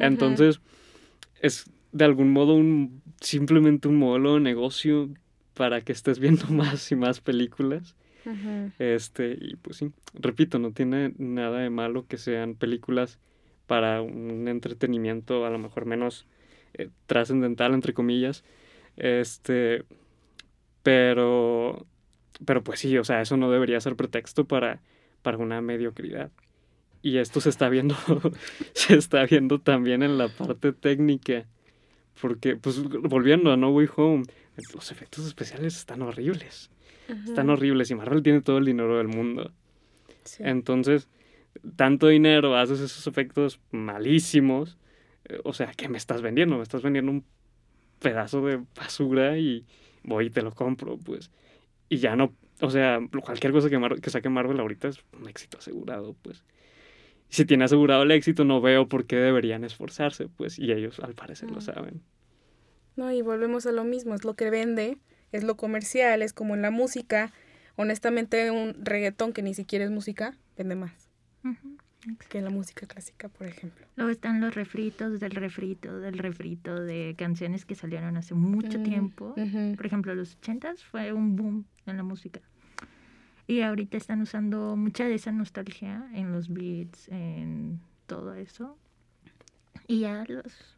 Entonces, 0.00 0.60
es 1.40 1.70
de 1.92 2.04
algún 2.04 2.32
modo 2.32 2.54
un 2.54 3.02
simplemente 3.20 3.86
un 3.86 3.96
modelo 3.96 4.34
de 4.34 4.40
negocio 4.40 5.10
para 5.54 5.80
que 5.80 5.92
estés 5.92 6.18
viendo 6.18 6.46
más 6.50 6.90
y 6.90 6.96
más 6.96 7.20
películas. 7.20 7.94
Este, 8.78 9.38
y 9.40 9.56
pues 9.56 9.78
sí, 9.78 9.90
repito, 10.12 10.58
no 10.58 10.72
tiene 10.72 11.14
nada 11.16 11.60
de 11.60 11.70
malo 11.70 12.06
que 12.06 12.18
sean 12.18 12.56
películas 12.56 13.18
para 13.68 14.00
un 14.02 14.48
entretenimiento 14.48 15.46
a 15.46 15.50
lo 15.50 15.58
mejor 15.58 15.84
menos 15.84 16.26
eh, 16.74 16.88
trascendental, 17.06 17.74
entre 17.74 17.92
comillas. 17.92 18.42
Este, 18.96 19.84
pero, 20.82 21.86
pero 22.44 22.64
pues 22.64 22.80
sí, 22.80 22.96
o 22.98 23.04
sea, 23.04 23.20
eso 23.20 23.36
no 23.36 23.50
debería 23.50 23.80
ser 23.80 23.94
pretexto 23.94 24.46
para, 24.46 24.80
para 25.22 25.36
una 25.36 25.60
mediocridad. 25.60 26.32
Y 27.02 27.18
esto 27.18 27.40
se 27.40 27.50
está 27.50 27.68
viendo, 27.68 27.94
se 28.72 28.96
está 28.96 29.24
viendo 29.26 29.60
también 29.60 30.02
en 30.02 30.18
la 30.18 30.28
parte 30.28 30.72
técnica. 30.72 31.46
Porque, 32.20 32.56
pues, 32.56 32.82
volviendo 32.82 33.52
a 33.52 33.56
No 33.56 33.70
Way 33.70 33.88
Home, 33.96 34.24
los 34.74 34.90
efectos 34.90 35.26
especiales 35.26 35.76
están 35.76 36.02
horribles. 36.02 36.70
Están 37.26 37.48
horribles 37.48 37.90
y 37.90 37.94
Marvel 37.94 38.22
tiene 38.22 38.40
todo 38.40 38.58
el 38.58 38.64
dinero 38.64 38.98
del 38.98 39.08
mundo. 39.08 39.52
Entonces, 40.40 41.08
tanto 41.76 42.08
dinero, 42.08 42.56
haces 42.56 42.80
esos 42.80 43.06
efectos 43.06 43.60
malísimos. 43.70 44.78
Eh, 45.24 45.40
o 45.44 45.52
sea, 45.52 45.72
¿qué 45.76 45.88
me 45.88 45.98
estás 45.98 46.22
vendiendo? 46.22 46.56
Me 46.56 46.62
estás 46.62 46.82
vendiendo 46.82 47.12
un 47.12 47.24
pedazo 48.00 48.44
de 48.44 48.62
basura 48.76 49.38
y, 49.38 49.66
voy 50.02 50.26
y 50.26 50.30
te 50.30 50.42
lo 50.42 50.52
compro, 50.52 50.98
pues. 50.98 51.30
Y 51.88 51.98
ya 51.98 52.16
no, 52.16 52.34
o 52.60 52.70
sea, 52.70 53.00
cualquier 53.22 53.52
cosa 53.52 53.70
que, 53.70 54.00
que 54.00 54.10
saque 54.10 54.28
Marvel 54.28 54.60
ahorita 54.60 54.88
es 54.88 54.98
un 55.18 55.28
éxito 55.28 55.58
asegurado, 55.58 56.14
pues. 56.22 56.44
Si 57.30 57.44
tiene 57.44 57.64
asegurado 57.64 58.04
el 58.04 58.10
éxito, 58.10 58.44
no 58.44 58.60
veo 58.60 58.88
por 58.88 59.04
qué 59.04 59.16
deberían 59.16 59.62
esforzarse, 59.64 60.28
pues, 60.28 60.58
y 60.58 60.72
ellos 60.72 60.98
al 61.00 61.14
parecer 61.14 61.50
lo 61.50 61.60
saben. 61.60 62.02
No, 62.96 63.12
y 63.12 63.20
volvemos 63.20 63.66
a 63.66 63.72
lo 63.72 63.84
mismo, 63.84 64.14
es 64.14 64.24
lo 64.24 64.34
que 64.34 64.50
vende, 64.50 64.96
es 65.30 65.44
lo 65.44 65.56
comercial, 65.56 66.22
es 66.22 66.32
como 66.32 66.54
en 66.54 66.62
la 66.62 66.70
música. 66.70 67.32
Honestamente, 67.76 68.50
un 68.50 68.74
reggaetón 68.82 69.32
que 69.32 69.42
ni 69.42 69.54
siquiera 69.54 69.84
es 69.84 69.90
música, 69.90 70.36
vende 70.56 70.74
más 70.74 71.07
que 72.28 72.40
la 72.40 72.50
música 72.50 72.86
clásica, 72.86 73.28
por 73.28 73.46
ejemplo. 73.46 73.86
Luego 73.96 74.10
están 74.10 74.40
los 74.40 74.54
refritos 74.54 75.20
del 75.20 75.32
refrito, 75.32 75.98
del 75.98 76.18
refrito 76.18 76.80
de 76.80 77.14
canciones 77.18 77.64
que 77.64 77.74
salieron 77.74 78.16
hace 78.16 78.34
mucho 78.34 78.82
tiempo. 78.82 79.34
Por 79.34 79.86
ejemplo, 79.86 80.14
los 80.14 80.36
ochentas 80.36 80.84
fue 80.84 81.12
un 81.12 81.36
boom 81.36 81.64
en 81.86 81.96
la 81.96 82.02
música. 82.02 82.40
Y 83.46 83.62
ahorita 83.62 83.96
están 83.96 84.20
usando 84.20 84.76
mucha 84.76 85.04
de 85.04 85.14
esa 85.14 85.32
nostalgia 85.32 86.08
en 86.12 86.32
los 86.32 86.52
beats, 86.52 87.08
en 87.08 87.80
todo 88.06 88.34
eso. 88.34 88.76
Y 89.86 90.00
ya 90.00 90.24
los 90.28 90.77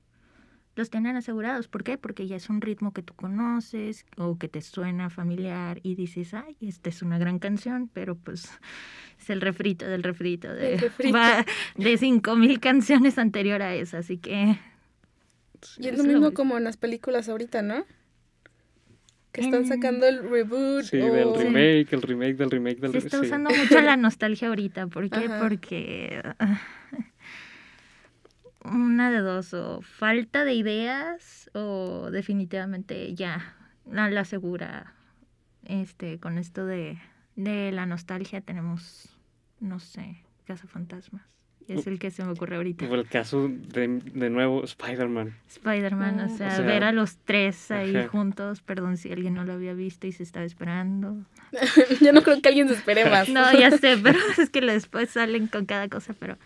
los 0.80 0.90
tienen 0.90 1.14
asegurados. 1.14 1.68
¿Por 1.68 1.84
qué? 1.84 1.98
Porque 1.98 2.26
ya 2.26 2.36
es 2.36 2.48
un 2.48 2.60
ritmo 2.60 2.92
que 2.92 3.02
tú 3.02 3.14
conoces 3.14 4.06
o 4.16 4.38
que 4.38 4.48
te 4.48 4.62
suena 4.62 5.10
familiar 5.10 5.78
y 5.82 5.94
dices, 5.94 6.32
ay, 6.34 6.56
esta 6.60 6.88
es 6.88 7.02
una 7.02 7.18
gran 7.18 7.38
canción, 7.38 7.88
pero 7.92 8.16
pues 8.16 8.50
es 9.20 9.30
el 9.30 9.40
refrito 9.40 9.86
del 9.86 10.02
refrito 10.02 10.52
de, 10.52 10.78
refrito. 10.78 11.18
de 11.76 11.96
5000 11.96 12.60
canciones 12.60 13.18
anterior 13.18 13.62
a 13.62 13.74
esa, 13.74 13.98
así 13.98 14.16
que... 14.16 14.58
Y 15.78 15.88
es 15.88 15.98
lo 15.98 16.04
mismo 16.04 16.32
como 16.32 16.56
en 16.56 16.64
las 16.64 16.78
películas 16.78 17.28
ahorita, 17.28 17.60
¿no? 17.60 17.84
Que 19.30 19.42
están 19.42 19.66
sacando 19.66 20.06
el 20.06 20.28
reboot. 20.28 20.84
Sí, 20.84 20.96
del 20.96 21.34
remake, 21.36 21.92
el 21.92 22.02
remake 22.02 22.36
del 22.36 22.50
remake 22.50 22.80
del 22.80 22.92
remake. 22.94 23.00
Se 23.02 23.06
está 23.06 23.20
usando 23.20 23.50
mucho 23.50 23.80
la 23.82 23.96
nostalgia 23.98 24.48
ahorita. 24.48 24.86
¿Por 24.86 25.10
qué? 25.10 25.28
Porque 25.38 26.22
una 28.64 29.10
de 29.10 29.18
dos, 29.18 29.54
o 29.54 29.80
falta 29.82 30.44
de 30.44 30.54
ideas 30.54 31.50
o 31.54 32.10
definitivamente 32.10 33.14
ya 33.14 33.56
la, 33.90 34.10
la 34.10 34.24
segura. 34.24 34.94
Este, 35.64 36.18
con 36.18 36.38
esto 36.38 36.64
de, 36.66 36.98
de 37.36 37.72
la 37.72 37.86
nostalgia 37.86 38.40
tenemos, 38.40 39.08
no 39.60 39.78
sé, 39.78 40.22
Casa 40.46 40.66
Fantasmas. 40.66 41.22
Es 41.68 41.86
el 41.86 42.00
que 42.00 42.10
se 42.10 42.24
me 42.24 42.32
ocurre 42.32 42.56
ahorita. 42.56 42.84
O 42.86 42.94
el 42.96 43.06
caso 43.06 43.48
de, 43.48 43.86
de 43.86 44.30
nuevo, 44.30 44.64
Spider-Man. 44.64 45.36
Spider-Man, 45.48 46.18
o, 46.18 46.36
sea, 46.36 46.60
ver 46.62 46.82
a 46.82 46.90
los 46.90 47.16
tres 47.18 47.70
ahí 47.70 47.94
juntos, 48.08 48.60
perdón 48.60 48.96
si 48.96 49.12
alguien 49.12 49.34
no 49.34 49.44
lo 49.44 49.52
había 49.52 49.72
visto 49.72 50.08
y 50.08 50.12
se 50.12 50.24
estaba 50.24 50.44
esperando. 50.44 51.24
Yo 52.00 52.12
no 52.12 52.22
creo 52.22 52.42
que 52.42 52.48
alguien 52.48 52.66
se 52.66 52.74
espere 52.74 53.04
más. 53.10 53.28
no, 53.28 53.52
ya 53.52 53.70
sé, 53.70 53.96
pero 54.02 54.18
es 54.38 54.50
que 54.50 54.60
después 54.62 55.10
salen 55.10 55.46
con 55.46 55.64
cada 55.64 55.88
cosa, 55.88 56.12
pero 56.18 56.38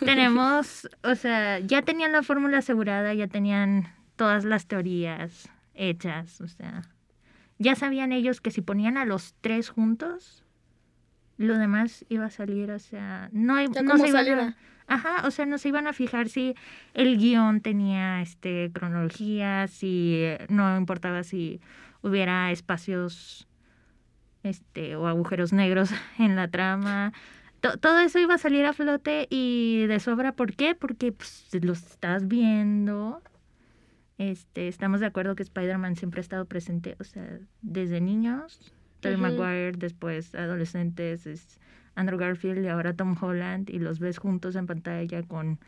tenemos, 0.00 0.88
o 1.02 1.14
sea, 1.14 1.58
ya 1.58 1.82
tenían 1.82 2.12
la 2.12 2.22
fórmula 2.22 2.58
asegurada, 2.58 3.14
ya 3.14 3.26
tenían 3.26 3.88
todas 4.16 4.44
las 4.44 4.66
teorías 4.66 5.48
hechas, 5.74 6.40
o 6.40 6.48
sea, 6.48 6.82
ya 7.58 7.74
sabían 7.74 8.12
ellos 8.12 8.40
que 8.40 8.50
si 8.50 8.60
ponían 8.60 8.96
a 8.96 9.04
los 9.04 9.34
tres 9.40 9.68
juntos, 9.68 10.44
lo 11.36 11.58
demás 11.58 12.04
iba 12.08 12.26
a 12.26 12.30
salir, 12.30 12.70
o 12.70 12.78
sea, 12.78 13.28
no, 13.32 13.56
no 13.82 13.98
se 13.98 14.08
iban 14.08 14.28
a, 14.28 14.56
ajá, 14.86 15.26
o 15.26 15.30
sea, 15.30 15.46
no 15.46 15.58
se 15.58 15.68
iban 15.68 15.86
a 15.86 15.92
fijar 15.92 16.28
si 16.28 16.54
el 16.94 17.18
guion 17.18 17.60
tenía 17.60 18.22
este 18.22 18.70
cronología, 18.72 19.66
si 19.68 20.22
no 20.48 20.76
importaba 20.76 21.24
si 21.24 21.60
hubiera 22.02 22.52
espacios 22.52 23.48
este 24.42 24.94
o 24.94 25.06
agujeros 25.06 25.52
negros 25.52 25.90
en 26.18 26.36
la 26.36 26.48
trama 26.48 27.12
todo 27.80 27.98
eso 28.00 28.18
iba 28.18 28.34
a 28.34 28.38
salir 28.38 28.64
a 28.66 28.72
flote 28.72 29.26
y 29.30 29.86
de 29.86 30.00
sobra, 30.00 30.32
¿por 30.32 30.54
qué? 30.54 30.74
Porque 30.74 31.12
pues, 31.12 31.48
los 31.62 31.82
estás 31.84 32.28
viendo. 32.28 33.22
Este, 34.18 34.68
estamos 34.68 35.00
de 35.00 35.06
acuerdo 35.06 35.34
que 35.34 35.42
Spider-Man 35.42 35.96
siempre 35.96 36.20
ha 36.20 36.22
estado 36.22 36.44
presente, 36.44 36.96
o 37.00 37.04
sea, 37.04 37.38
desde 37.62 38.00
niños, 38.00 38.72
Tobey 39.00 39.16
Maguire, 39.16 39.72
después 39.72 40.34
adolescentes, 40.34 41.26
es 41.26 41.58
Andrew 41.96 42.18
Garfield 42.18 42.64
y 42.64 42.68
ahora 42.68 42.94
Tom 42.94 43.16
Holland, 43.20 43.70
y 43.70 43.80
los 43.80 43.98
ves 43.98 44.18
juntos 44.18 44.54
en 44.54 44.66
pantalla 44.66 45.22
con 45.24 45.58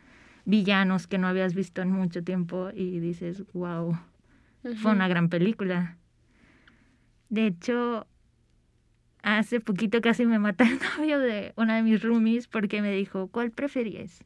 villanos 0.45 1.07
que 1.07 1.17
no 1.17 1.27
habías 1.27 1.53
visto 1.53 1.81
en 1.81 1.91
mucho 1.91 2.23
tiempo 2.23 2.69
y 2.73 2.99
dices, 2.99 3.43
wow, 3.53 3.99
fue 4.81 4.91
una 4.91 5.09
gran 5.09 5.27
película. 5.27 5.97
De 7.29 7.47
hecho, 7.47 8.07
Hace 9.27 9.59
poquito 9.59 9.99
casi 9.99 10.25
me 10.25 10.39
mata 10.39 10.63
el 10.63 10.79
novio 10.97 11.19
de 11.19 11.51
una 11.57 11.75
de 11.75 11.83
mis 11.83 12.01
roomies 12.01 12.47
porque 12.47 12.81
me 12.81 12.93
dijo, 12.93 13.27
¿cuál 13.27 13.51
preferías? 13.51 14.23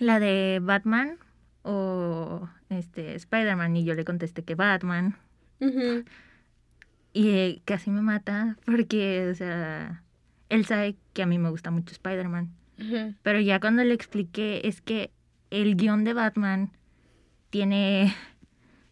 ¿La 0.00 0.18
de 0.18 0.58
Batman 0.60 1.18
o 1.62 2.48
este 2.70 3.14
Spider-Man? 3.14 3.76
Y 3.76 3.84
yo 3.84 3.94
le 3.94 4.04
contesté 4.04 4.42
que 4.42 4.56
Batman. 4.56 5.16
Y 7.12 7.28
eh, 7.28 7.62
casi 7.64 7.90
me 7.90 8.02
mata 8.02 8.56
porque, 8.66 9.28
o 9.30 9.34
sea, 9.36 10.02
él 10.48 10.66
sabe 10.66 10.96
que 11.12 11.22
a 11.22 11.26
mí 11.26 11.38
me 11.38 11.50
gusta 11.50 11.70
mucho 11.70 11.92
Spider-Man. 11.92 12.50
Pero 13.22 13.38
ya 13.38 13.60
cuando 13.60 13.84
le 13.84 13.94
expliqué 13.94 14.62
es 14.64 14.80
que 14.80 15.12
el 15.50 15.76
guion 15.76 16.02
de 16.02 16.14
Batman 16.14 16.72
tiene 17.50 18.12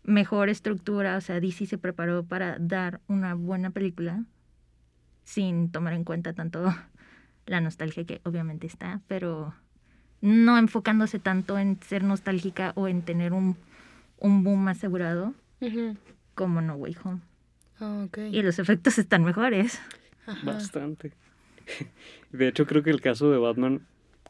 mejor 0.04 0.48
estructura, 0.48 1.16
o 1.16 1.20
sea, 1.20 1.40
DC 1.40 1.66
se 1.66 1.78
preparó 1.78 2.24
para 2.24 2.58
dar 2.58 3.00
una 3.08 3.34
buena 3.34 3.70
película 3.70 4.24
sin 5.24 5.70
tomar 5.70 5.92
en 5.92 6.04
cuenta 6.04 6.32
tanto 6.32 6.64
la 7.46 7.60
nostalgia 7.60 8.04
que 8.04 8.20
obviamente 8.24 8.66
está, 8.66 9.00
pero 9.08 9.54
no 10.20 10.58
enfocándose 10.58 11.18
tanto 11.18 11.58
en 11.58 11.78
ser 11.82 12.04
nostálgica 12.04 12.72
o 12.76 12.88
en 12.88 13.02
tener 13.02 13.32
un, 13.32 13.56
un 14.18 14.44
boom 14.44 14.68
asegurado 14.68 15.34
como 16.34 16.60
No 16.60 16.74
Way 16.74 16.96
Home. 17.04 17.20
Ah, 17.80 18.06
y 18.30 18.42
los 18.42 18.58
efectos 18.58 18.98
están 18.98 19.24
mejores. 19.24 19.80
Bastante. 20.44 21.12
De 22.32 22.48
hecho, 22.48 22.66
creo 22.66 22.82
que 22.82 22.90
el 22.90 23.00
caso 23.00 23.30
de 23.30 23.38
Batman 23.38 23.86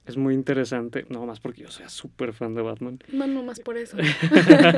es 0.07 0.17
muy 0.17 0.35
interesante, 0.35 1.07
no 1.09 1.25
más 1.27 1.39
porque 1.39 1.63
yo 1.63 1.71
sea 1.71 1.89
súper 1.89 2.33
fan 2.33 2.55
de 2.55 2.63
Batman. 2.63 2.99
No, 3.13 3.27
no 3.27 3.43
más 3.43 3.61
por 3.61 3.77
eso. 3.77 3.97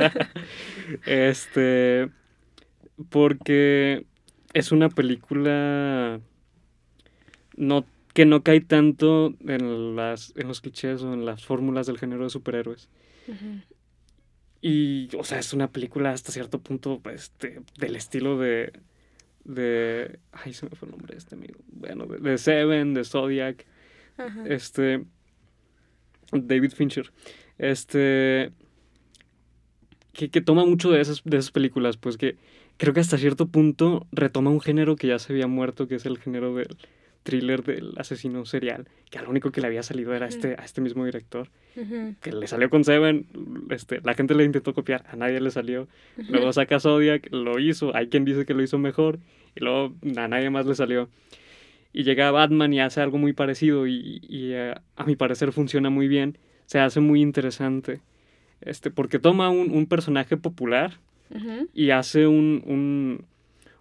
este, 1.05 2.09
porque 3.09 4.05
es 4.53 4.71
una 4.71 4.89
película 4.89 6.19
no, 7.57 7.85
que 8.13 8.25
no 8.25 8.43
cae 8.43 8.61
tanto 8.61 9.33
en, 9.47 9.95
las, 9.95 10.33
en 10.35 10.47
los 10.47 10.61
clichés 10.61 11.01
o 11.01 11.13
en 11.13 11.25
las 11.25 11.43
fórmulas 11.43 11.87
del 11.87 11.97
género 11.97 12.23
de 12.23 12.29
superhéroes. 12.29 12.89
Y, 14.61 15.09
o 15.17 15.23
sea, 15.23 15.39
es 15.39 15.53
una 15.53 15.71
película 15.71 16.11
hasta 16.11 16.31
cierto 16.31 16.59
punto 16.59 17.01
este, 17.11 17.61
del 17.79 17.95
estilo 17.95 18.37
de, 18.37 18.73
de... 19.43 20.19
Ay, 20.31 20.53
se 20.53 20.67
me 20.67 20.75
fue 20.75 20.87
el 20.87 20.91
nombre 20.91 21.13
de 21.13 21.17
este 21.17 21.35
amigo. 21.35 21.59
Bueno, 21.67 22.05
de, 22.05 22.37
Seven, 22.37 22.93
de 22.93 23.03
Zodiac. 23.03 23.65
Este... 24.45 25.03
David 26.31 26.71
Fincher. 26.71 27.11
Este... 27.57 28.51
Que, 30.13 30.29
que, 30.29 30.39
toma 30.39 30.65
mucho 30.65 30.91
de 30.91 31.01
esas, 31.01 31.21
de 31.25 31.37
esas 31.37 31.51
películas, 31.51 31.97
pues 31.97 32.15
que 32.17 32.37
creo 32.77 32.93
que 32.93 33.01
hasta 33.01 33.17
cierto 33.17 33.47
punto 33.47 34.07
retoma 34.13 34.49
un 34.49 34.61
género 34.61 34.95
que 34.95 35.07
ya 35.07 35.19
se 35.19 35.33
había 35.33 35.47
muerto, 35.47 35.89
que 35.89 35.95
es 35.95 36.05
el 36.05 36.17
género 36.19 36.55
del 36.55 36.77
thriller 37.25 37.63
del 37.63 37.93
asesino 37.97 38.45
serial, 38.45 38.87
que 39.09 39.19
lo 39.19 39.29
único 39.29 39.51
que 39.51 39.59
le 39.59 39.67
había 39.67 39.83
salido 39.83 40.13
era 40.13 40.27
este, 40.27 40.55
a 40.59 40.63
este 40.63 40.79
mismo 40.79 41.05
director, 41.05 41.49
que 42.21 42.31
le 42.31 42.47
salió 42.47 42.69
con 42.69 42.85
Seven, 42.85 43.25
este, 43.71 43.99
la 44.03 44.13
gente 44.13 44.35
le 44.35 44.43
intentó 44.43 44.73
copiar, 44.73 45.03
a 45.09 45.15
nadie 45.15 45.41
le 45.41 45.49
salió, 45.49 45.87
luego 46.29 46.53
saca 46.53 46.79
Zodiac, 46.79 47.27
lo 47.31 47.59
hizo, 47.59 47.95
hay 47.95 48.07
quien 48.07 48.25
dice 48.25 48.45
que 48.45 48.53
lo 48.53 48.61
hizo 48.61 48.77
mejor, 48.77 49.19
y 49.55 49.61
luego 49.61 49.95
a 50.17 50.27
nadie 50.27 50.51
más 50.51 50.67
le 50.67 50.75
salió. 50.75 51.09
Y 51.97 52.03
llega 52.03 52.29
Batman 52.29 52.73
y 52.73 52.81
hace 52.81 52.99
algo 52.99 53.17
muy 53.17 53.31
parecido 53.31 53.87
y, 53.87 54.19
eh, 54.29 54.75
a 54.97 55.05
mi 55.05 55.15
parecer 55.15 55.53
funciona 55.53 55.89
muy 55.89 56.09
bien, 56.09 56.37
se 56.65 56.79
hace 56.79 56.99
muy 56.99 57.21
interesante, 57.21 58.01
este, 58.59 58.91
porque 58.91 59.17
toma 59.17 59.49
un, 59.49 59.71
un 59.71 59.85
personaje 59.85 60.35
popular 60.35 60.99
y 61.73 61.91
hace 61.91 62.27
un, 62.27 62.61
un, 62.65 63.25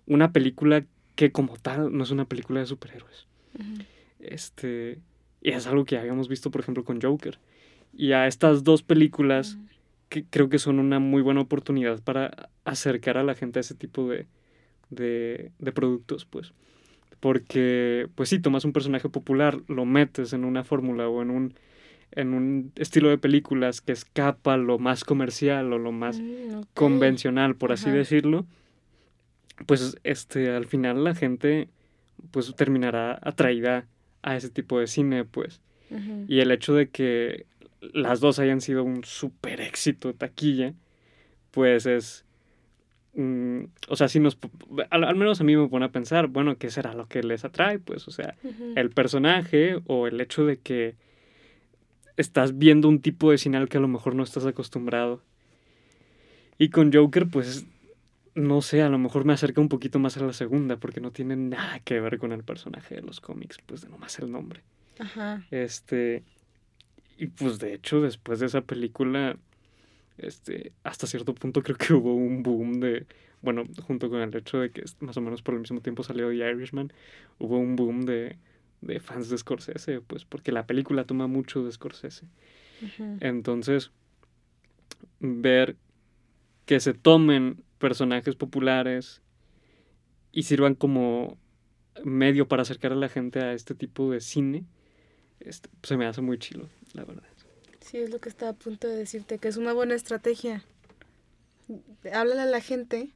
una 0.07 0.31
película 0.31 0.85
que 1.17 1.33
como 1.33 1.57
tal 1.57 1.93
no 1.93 2.05
es 2.05 2.13
una 2.13 2.25
película 2.25 2.61
de 2.61 2.67
superhéroes. 2.67 3.27
Este, 4.21 5.01
y 5.43 5.51
es 5.51 5.67
algo 5.67 5.85
que 5.85 5.99
habíamos 5.99 6.29
visto, 6.29 6.53
por 6.53 6.61
ejemplo, 6.61 6.85
con 6.85 7.01
Joker. 7.01 7.41
Y 7.93 8.13
a 8.13 8.29
estas 8.29 8.63
dos 8.63 8.85
películas, 8.85 9.59
que 10.09 10.25
creo 10.25 10.49
que 10.49 10.61
son 10.61 10.79
una 10.79 11.01
muy 11.01 11.21
buena 11.21 11.41
oportunidad 11.41 12.01
para 12.01 12.49
acercar 12.65 13.19
a 13.19 13.25
la 13.25 13.35
gente 13.35 13.59
a 13.59 13.63
ese 13.63 13.75
tipo 13.75 14.09
de, 14.09 14.27
de, 14.91 15.51
de 15.59 15.73
productos, 15.73 16.25
pues. 16.27 16.53
Porque, 17.25 18.07
pues 18.17 18.29
sí, 18.29 18.39
tomas 18.39 18.67
un 18.67 18.75
personaje 18.75 19.09
popular, 19.09 19.57
lo 19.67 19.87
metes 19.87 20.35
en 20.35 20.45
una 20.45 20.63
fórmula 20.63 21.09
o 21.09 21.23
en 21.23 21.31
un, 21.31 21.55
en 22.11 22.35
un 22.35 22.71
estilo 22.77 23.09
de 23.09 23.17
películas 23.17 23.81
que 23.81 23.93
escapa 23.93 24.59
lo 24.59 24.79
más 24.79 25.05
comercial 25.05 25.73
o 25.73 25.79
lo 25.79 25.91
más 25.91 26.21
mm, 26.21 26.65
convencional, 26.75 27.57
por 27.57 27.73
así 27.73 27.89
decirlo, 27.89 28.45
pues 29.65 29.97
este, 30.05 30.51
al 30.51 30.67
final 30.67 31.03
la 31.03 31.15
gente 31.15 31.71
pues 32.31 32.55
terminará 32.57 33.19
atraída 33.23 33.87
a 34.21 34.37
ese 34.37 34.51
tipo 34.51 34.79
de 34.79 34.87
cine, 34.87 35.25
pues. 35.25 35.63
Y 36.29 36.41
el 36.41 36.51
hecho 36.51 36.75
de 36.75 36.91
que 36.91 37.47
las 37.81 38.21
dos 38.21 38.39
hayan 38.39 38.61
sido 38.61 38.85
un 38.85 39.03
super 39.03 39.63
éxito 39.63 40.13
taquilla, 40.13 40.75
pues 41.53 41.87
es... 41.87 42.27
O 43.89 43.97
sea, 43.97 44.09
si 44.09 44.21
nos... 44.21 44.39
Al, 44.91 45.17
menos 45.17 45.41
a 45.41 45.45
mí 45.45 45.57
me 45.57 45.69
pone 45.69 45.85
a 45.85 45.93
pensar, 45.93 46.29
bueno, 46.29 46.57
¿qué 46.57 46.71
será 46.71 46.95
lo 46.95 47.07
que 47.07 47.23
les 47.23 47.45
atrae? 47.45 47.79
Pues, 47.79 48.09
o 48.09 48.11
sea, 48.11 48.35
el 48.77 48.91
personaje 48.91 49.81
o 49.87 50.07
el 50.07 50.21
hecho 50.21 50.47
de 50.47 50.59
que 50.59 50.95
estás 52.17 52.59
viendo 52.59 52.89
un 52.89 53.01
tipo 53.01 53.31
de 53.31 53.39
cine 53.39 53.57
al 53.57 53.69
que 53.69 53.79
a 53.79 53.81
lo 53.81 53.89
mejor 53.89 54.15
no 54.15 54.23
estás 54.23 54.47
acostumbrado. 54.47 55.23
Y 56.59 56.71
con 56.71 56.93
Joker, 56.93 57.29
pues 57.29 57.67
no 58.35 58.63
sé, 58.63 58.83
a 58.83 58.89
lo 58.89 58.99
mejor 58.99 59.25
me 59.25 59.33
acerca 59.33 59.61
un 59.61 59.69
poquito 59.69 59.99
más 59.99 60.17
a 60.17 60.25
la 60.25 60.33
segunda, 60.33 60.77
porque 60.77 61.01
no 61.01 61.11
tiene 61.11 61.37
nada 61.37 61.79
que 61.81 62.01
ver 62.01 62.19
con 62.19 62.33
el 62.33 62.43
personaje 62.43 62.97
de 62.97 63.03
los 63.03 63.21
cómics, 63.21 63.59
pues 63.67 63.83
de 63.83 63.89
nomás 63.89 64.19
el 64.19 64.31
nombre. 64.31 64.63
Ajá. 64.99 65.45
Este, 65.51 66.25
y 67.17 67.27
pues 67.27 67.59
de 67.59 67.75
hecho, 67.75 68.01
después 68.01 68.41
de 68.41 68.47
esa 68.47 68.63
película, 68.63 69.37
este, 70.19 70.73
hasta 70.83 71.07
cierto 71.07 71.35
punto 71.35 71.63
creo 71.63 71.77
que 71.77 71.93
hubo 71.93 72.15
un 72.15 72.43
boom 72.43 72.81
de, 72.81 73.07
bueno, 73.45 73.65
junto 73.87 74.09
con 74.09 74.21
el 74.21 74.35
hecho 74.35 74.59
de 74.59 74.71
que 74.71 74.85
más 75.01 75.17
o 75.17 75.21
menos 75.21 75.43
por 75.43 75.55
el 75.55 75.61
mismo 75.61 75.81
tiempo 75.81 76.03
salió 76.03 76.31
The 76.31 76.51
Irishman, 76.51 76.93
hubo 77.39 77.59
un 77.59 77.77
boom 77.77 78.07
de, 78.07 78.39
de 78.81 79.01
fans 79.01 79.29
de 79.29 79.39
Scorsese, 79.39 80.01
pues 80.01 80.25
porque 80.25 80.51
la 80.51 80.67
película 80.67 81.05
toma 81.05 81.27
mucho 81.27 81.65
de 81.65 81.71
Scorsese. 81.71 82.27
Entonces, 83.21 83.93
ver 85.21 85.77
que 86.67 86.81
se 86.81 86.95
tomen 86.95 87.63
personajes 87.79 88.35
populares 88.35 89.23
y 90.33 90.45
sirvan 90.45 90.75
como 90.75 91.39
medio 92.03 92.49
para 92.49 92.63
acercar 92.63 92.93
a 92.93 92.97
la 92.97 93.09
gente 93.09 93.41
a 93.41 93.53
este 93.53 93.75
tipo 93.75 94.11
de 94.11 94.21
cine, 94.21 94.65
este, 95.41 95.69
se 95.83 95.97
me 95.97 96.07
hace 96.07 96.21
muy 96.21 96.39
chilo, 96.39 96.69
la 96.95 97.05
verdad. 97.05 97.23
Sí, 97.81 97.99
es 97.99 98.11
lo 98.11 98.19
que 98.19 98.31
estaba 98.31 98.53
a 98.53 98.55
punto 98.55 98.89
de 98.89 98.97
decirte, 98.97 99.39
que 99.39 99.49
es 99.49 99.57
una 99.59 99.73
buena 99.75 99.95
estrategia. 99.95 100.65
Háblale 102.13 102.41
a 102.41 102.47
la 102.47 102.61
gente 102.61 103.11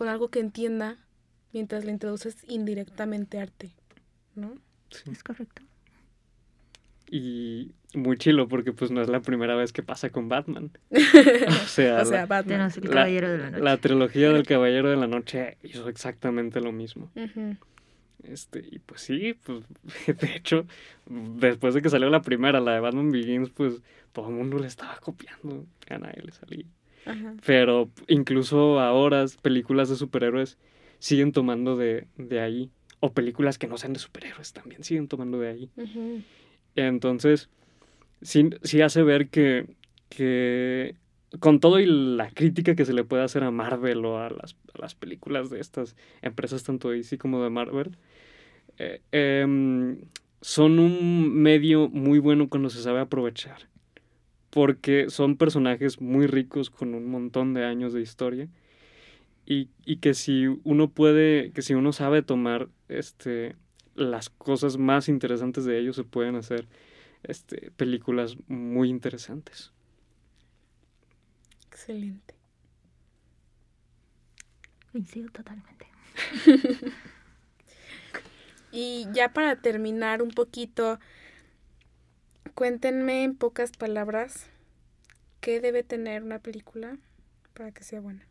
con 0.00 0.08
algo 0.08 0.30
que 0.30 0.40
entienda 0.40 0.96
mientras 1.52 1.84
le 1.84 1.92
introduces 1.92 2.34
indirectamente 2.48 3.38
arte, 3.38 3.74
¿no? 4.34 4.54
Sí. 4.88 5.10
Es 5.12 5.22
correcto. 5.22 5.60
Y 7.10 7.72
muy 7.92 8.16
chilo 8.16 8.48
porque 8.48 8.72
pues 8.72 8.90
no 8.90 9.02
es 9.02 9.10
la 9.10 9.20
primera 9.20 9.54
vez 9.56 9.74
que 9.74 9.82
pasa 9.82 10.08
con 10.08 10.30
Batman. 10.30 10.70
o 10.90 11.66
sea, 11.66 12.02
la, 12.02 12.24
Batman. 12.24 12.72
La, 13.60 13.76
trilogía 13.76 14.32
del 14.32 14.46
Caballero 14.46 14.88
de 14.88 14.96
la 14.96 15.06
Noche 15.06 15.58
hizo 15.62 15.86
exactamente 15.90 16.62
lo 16.62 16.72
mismo. 16.72 17.10
Este, 18.22 18.66
y 18.70 18.78
pues 18.78 19.02
sí, 19.02 19.34
pues 19.34 19.64
de 20.18 20.34
hecho, 20.34 20.64
después 21.04 21.74
de 21.74 21.82
que 21.82 21.90
salió 21.90 22.08
la 22.08 22.22
primera, 22.22 22.58
la 22.58 22.72
de 22.72 22.80
Batman 22.80 23.10
Begins, 23.10 23.50
pues 23.50 23.82
todo 24.12 24.30
el 24.30 24.34
mundo 24.34 24.58
le 24.58 24.66
estaba 24.66 24.96
copiando. 24.96 25.66
A 25.90 25.98
nadie 25.98 26.22
le 26.22 26.32
salía. 26.32 26.64
Pero 27.44 27.90
incluso 28.08 28.78
ahora 28.80 29.24
películas 29.42 29.88
de 29.88 29.96
superhéroes 29.96 30.58
siguen 30.98 31.32
tomando 31.32 31.76
de, 31.76 32.06
de, 32.16 32.40
ahí. 32.40 32.70
O 33.00 33.12
películas 33.12 33.58
que 33.58 33.66
no 33.66 33.78
sean 33.78 33.94
de 33.94 33.98
superhéroes 33.98 34.52
también 34.52 34.84
siguen 34.84 35.08
tomando 35.08 35.38
de 35.38 35.48
ahí. 35.48 35.70
Entonces, 36.76 37.48
sí, 38.22 38.50
hace 38.82 39.02
ver 39.02 39.28
que, 39.28 39.66
que 40.08 40.94
con 41.38 41.60
todo 41.60 41.80
y 41.80 41.86
la 41.86 42.30
crítica 42.30 42.74
que 42.74 42.84
se 42.84 42.92
le 42.92 43.04
puede 43.04 43.22
hacer 43.22 43.44
a 43.44 43.50
Marvel 43.50 44.04
o 44.04 44.18
a 44.18 44.30
las, 44.30 44.56
las 44.74 44.94
películas 44.94 45.50
de 45.50 45.60
estas 45.60 45.96
empresas, 46.22 46.64
tanto 46.64 46.90
de 46.90 46.98
DC 46.98 47.18
como 47.18 47.42
de 47.42 47.50
Marvel, 47.50 47.96
eh, 48.78 49.00
em, 49.12 49.98
son 50.40 50.78
un 50.78 51.32
medio 51.34 51.88
muy 51.88 52.18
bueno 52.18 52.48
cuando 52.48 52.70
se 52.70 52.82
sabe 52.82 53.00
aprovechar. 53.00 53.69
Porque 54.50 55.10
son 55.10 55.36
personajes 55.36 56.00
muy 56.00 56.26
ricos 56.26 56.70
con 56.70 56.94
un 56.94 57.08
montón 57.10 57.54
de 57.54 57.64
años 57.64 57.92
de 57.92 58.02
historia. 58.02 58.48
Y, 59.46 59.68
y 59.84 59.96
que 59.96 60.14
si 60.14 60.46
uno 60.64 60.90
puede, 60.90 61.52
que 61.52 61.62
si 61.62 61.74
uno 61.74 61.92
sabe 61.92 62.22
tomar 62.22 62.68
este, 62.88 63.56
las 63.94 64.30
cosas 64.30 64.76
más 64.76 65.08
interesantes 65.08 65.64
de 65.64 65.78
ellos, 65.78 65.96
se 65.96 66.04
pueden 66.04 66.36
hacer 66.36 66.66
este, 67.22 67.70
películas 67.72 68.36
muy 68.48 68.88
interesantes. 68.88 69.72
Excelente. 71.68 72.34
Coincido 74.92 75.30
totalmente. 75.30 75.86
y 78.72 79.06
ya 79.12 79.32
para 79.32 79.56
terminar 79.56 80.22
un 80.22 80.30
poquito, 80.30 80.98
cuéntenme 82.54 83.24
en 83.24 83.36
pocas 83.36 83.72
palabras 83.72 84.46
qué 85.40 85.60
debe 85.60 85.82
tener 85.82 86.22
una 86.22 86.38
película 86.38 86.98
para 87.54 87.72
que 87.72 87.84
sea 87.84 88.00
buena. 88.00 88.26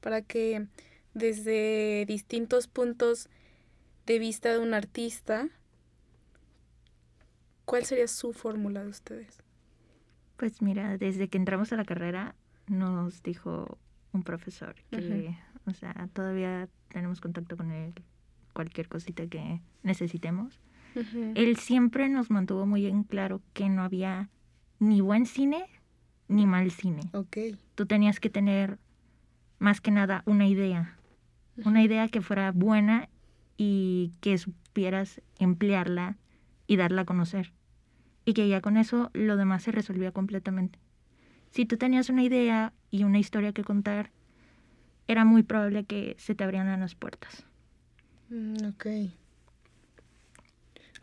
Para 0.00 0.22
que 0.22 0.66
desde 1.14 2.04
distintos 2.06 2.66
puntos 2.66 3.28
de 4.06 4.18
vista 4.18 4.52
de 4.52 4.58
un 4.58 4.74
artista 4.74 5.48
¿Cuál 7.64 7.84
sería 7.84 8.08
su 8.08 8.32
fórmula 8.32 8.82
de 8.82 8.90
ustedes? 8.90 9.42
Pues 10.36 10.60
mira, 10.60 10.98
desde 10.98 11.28
que 11.28 11.38
entramos 11.38 11.72
a 11.72 11.76
la 11.76 11.84
carrera 11.84 12.34
nos 12.66 13.22
dijo 13.22 13.78
un 14.12 14.22
profesor 14.22 14.74
que, 14.90 15.36
o 15.66 15.72
sea, 15.72 16.08
todavía 16.12 16.68
tenemos 16.88 17.20
contacto 17.20 17.56
con 17.56 17.70
él, 17.72 17.94
cualquier 18.52 18.88
cosita 18.88 19.26
que 19.26 19.60
necesitemos. 19.82 20.60
Él 21.34 21.56
siempre 21.56 22.08
nos 22.08 22.30
mantuvo 22.30 22.66
muy 22.66 22.86
en 22.86 23.02
claro 23.02 23.42
que 23.52 23.68
no 23.68 23.82
había 23.82 24.30
ni 24.78 25.00
buen 25.00 25.26
cine 25.26 25.64
ni 26.28 26.46
mal 26.46 26.70
cine. 26.70 27.02
Ok. 27.12 27.36
Tú 27.74 27.86
tenías 27.86 28.20
que 28.20 28.30
tener 28.30 28.78
más 29.58 29.80
que 29.80 29.90
nada 29.90 30.22
una 30.26 30.46
idea, 30.46 30.98
una 31.64 31.82
idea 31.82 32.08
que 32.08 32.20
fuera 32.20 32.52
buena 32.52 33.08
y 33.56 34.12
que 34.20 34.38
supieras 34.38 35.20
emplearla 35.38 36.16
y 36.66 36.76
darla 36.76 37.02
a 37.02 37.06
conocer. 37.06 37.52
Y 38.24 38.32
que 38.32 38.48
ya 38.48 38.60
con 38.60 38.76
eso 38.76 39.10
lo 39.12 39.36
demás 39.36 39.62
se 39.62 39.72
resolvía 39.72 40.12
completamente. 40.12 40.78
Si 41.50 41.66
tú 41.66 41.76
tenías 41.76 42.08
una 42.08 42.22
idea 42.22 42.72
y 42.90 43.04
una 43.04 43.18
historia 43.18 43.52
que 43.52 43.64
contar, 43.64 44.10
era 45.06 45.24
muy 45.24 45.42
probable 45.42 45.84
que 45.84 46.16
se 46.18 46.34
te 46.34 46.42
abrieran 46.42 46.80
las 46.80 46.94
puertas. 46.94 47.46
Mm, 48.30 48.66
ok. 48.66 48.86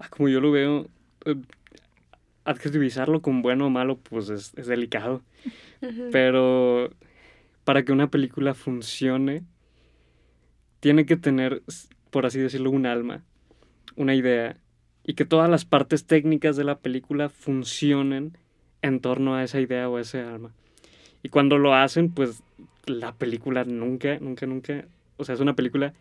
Ah, 0.02 0.10
como 0.10 0.30
yo 0.30 0.40
lo 0.42 0.52
veo, 0.52 0.88
eh, 1.26 1.36
adjetivizarlo 2.46 3.22
con 3.22 3.42
bueno 3.42 3.68
o 3.68 3.70
malo, 3.70 3.98
pues 3.98 4.30
es, 4.30 4.54
es 4.58 4.68
delicado. 4.68 5.22
Pero 6.12 6.92
para 7.64 7.84
que 7.84 7.92
una 7.92 8.10
película 8.10 8.54
funcione, 8.54 9.44
tiene 10.80 11.06
que 11.06 11.18
tener, 11.18 11.64
por 12.10 12.26
así 12.26 12.40
decirlo, 12.40 12.72
un 12.72 12.86
alma, 12.86 13.24
una 13.96 14.16
idea, 14.16 14.58
y 15.04 15.14
que 15.14 15.26
todas 15.26 15.50
las 15.50 15.66
partes 15.66 16.06
técnicas 16.06 16.56
de 16.56 16.64
la 16.64 16.80
película 16.80 17.30
funcionen 17.30 18.38
en 18.82 19.00
torno 19.00 19.36
a 19.36 19.44
esa 19.44 19.60
idea 19.60 19.90
o 19.90 19.98
a 19.98 20.02
ese 20.02 20.22
alma. 20.22 20.52
Y 21.24 21.30
cuando 21.30 21.58
lo 21.58 21.76
hacen, 21.76 22.12
pues 22.12 22.44
la 22.86 23.14
película 23.14 23.64
nunca, 23.64 24.18
nunca, 24.20 24.46
nunca, 24.46 24.86
o 25.18 25.24
sea, 25.24 25.36
es 25.36 25.42
una 25.42 25.56
película 25.56 25.94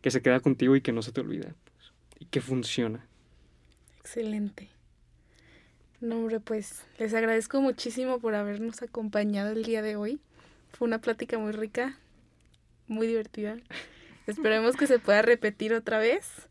que 0.00 0.10
se 0.10 0.22
queda 0.22 0.40
contigo 0.40 0.76
y 0.76 0.80
que 0.80 0.92
no 0.92 1.02
se 1.02 1.12
te 1.12 1.20
olvida, 1.20 1.54
pues, 1.64 1.92
y 2.20 2.26
que 2.26 2.40
funciona. 2.40 3.07
Excelente. 4.08 4.70
No, 6.00 6.16
hombre, 6.16 6.40
pues 6.40 6.86
les 6.96 7.12
agradezco 7.12 7.60
muchísimo 7.60 8.20
por 8.20 8.34
habernos 8.34 8.80
acompañado 8.80 9.50
el 9.50 9.64
día 9.64 9.82
de 9.82 9.96
hoy. 9.96 10.18
Fue 10.72 10.88
una 10.88 10.98
plática 10.98 11.36
muy 11.36 11.52
rica, 11.52 11.98
muy 12.86 13.06
divertida. 13.06 13.58
Esperemos 14.26 14.76
que 14.76 14.86
se 14.86 14.98
pueda 14.98 15.20
repetir 15.20 15.74
otra 15.74 15.98
vez. 15.98 16.48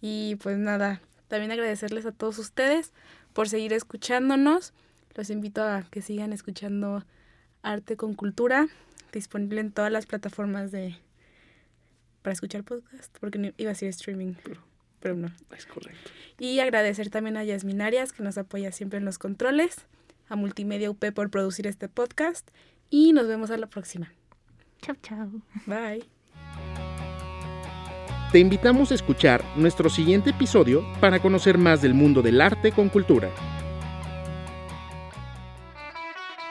Y 0.00 0.34
pues 0.42 0.58
nada, 0.58 1.00
también 1.28 1.52
agradecerles 1.52 2.06
a 2.06 2.12
todos 2.12 2.40
ustedes 2.40 2.92
por 3.34 3.48
seguir 3.48 3.72
escuchándonos. 3.72 4.72
Los 5.14 5.30
invito 5.30 5.62
a 5.62 5.84
que 5.92 6.02
sigan 6.02 6.32
escuchando 6.32 7.04
Arte 7.62 7.96
con 7.96 8.14
Cultura, 8.14 8.66
disponible 9.12 9.60
en 9.60 9.70
todas 9.70 9.92
las 9.92 10.06
plataformas 10.06 10.72
de 10.72 10.96
para 12.22 12.32
escuchar 12.32 12.64
podcast, 12.64 13.16
porque 13.20 13.54
iba 13.58 13.70
a 13.70 13.74
decir 13.74 13.88
streaming, 13.90 14.34
pero, 14.42 14.69
pero 15.00 15.16
no. 15.16 15.32
Es 15.56 15.66
correcto. 15.66 16.10
Y 16.38 16.60
agradecer 16.60 17.10
también 17.10 17.36
a 17.36 17.44
Yasmin 17.44 17.82
Arias, 17.82 18.12
que 18.12 18.22
nos 18.22 18.38
apoya 18.38 18.72
siempre 18.72 18.98
en 18.98 19.04
los 19.04 19.18
controles, 19.18 19.86
a 20.28 20.36
Multimedia 20.36 20.90
UP 20.90 21.04
por 21.12 21.30
producir 21.30 21.66
este 21.66 21.88
podcast, 21.88 22.48
y 22.88 23.12
nos 23.12 23.26
vemos 23.26 23.50
a 23.50 23.56
la 23.56 23.66
próxima. 23.66 24.12
Chao, 24.82 24.96
chao. 25.02 25.30
Bye. 25.66 26.04
Te 28.32 28.38
invitamos 28.38 28.92
a 28.92 28.94
escuchar 28.94 29.44
nuestro 29.56 29.90
siguiente 29.90 30.30
episodio 30.30 30.84
para 31.00 31.20
conocer 31.20 31.58
más 31.58 31.82
del 31.82 31.94
mundo 31.94 32.22
del 32.22 32.40
arte 32.40 32.70
con 32.70 32.88
cultura. 32.88 33.28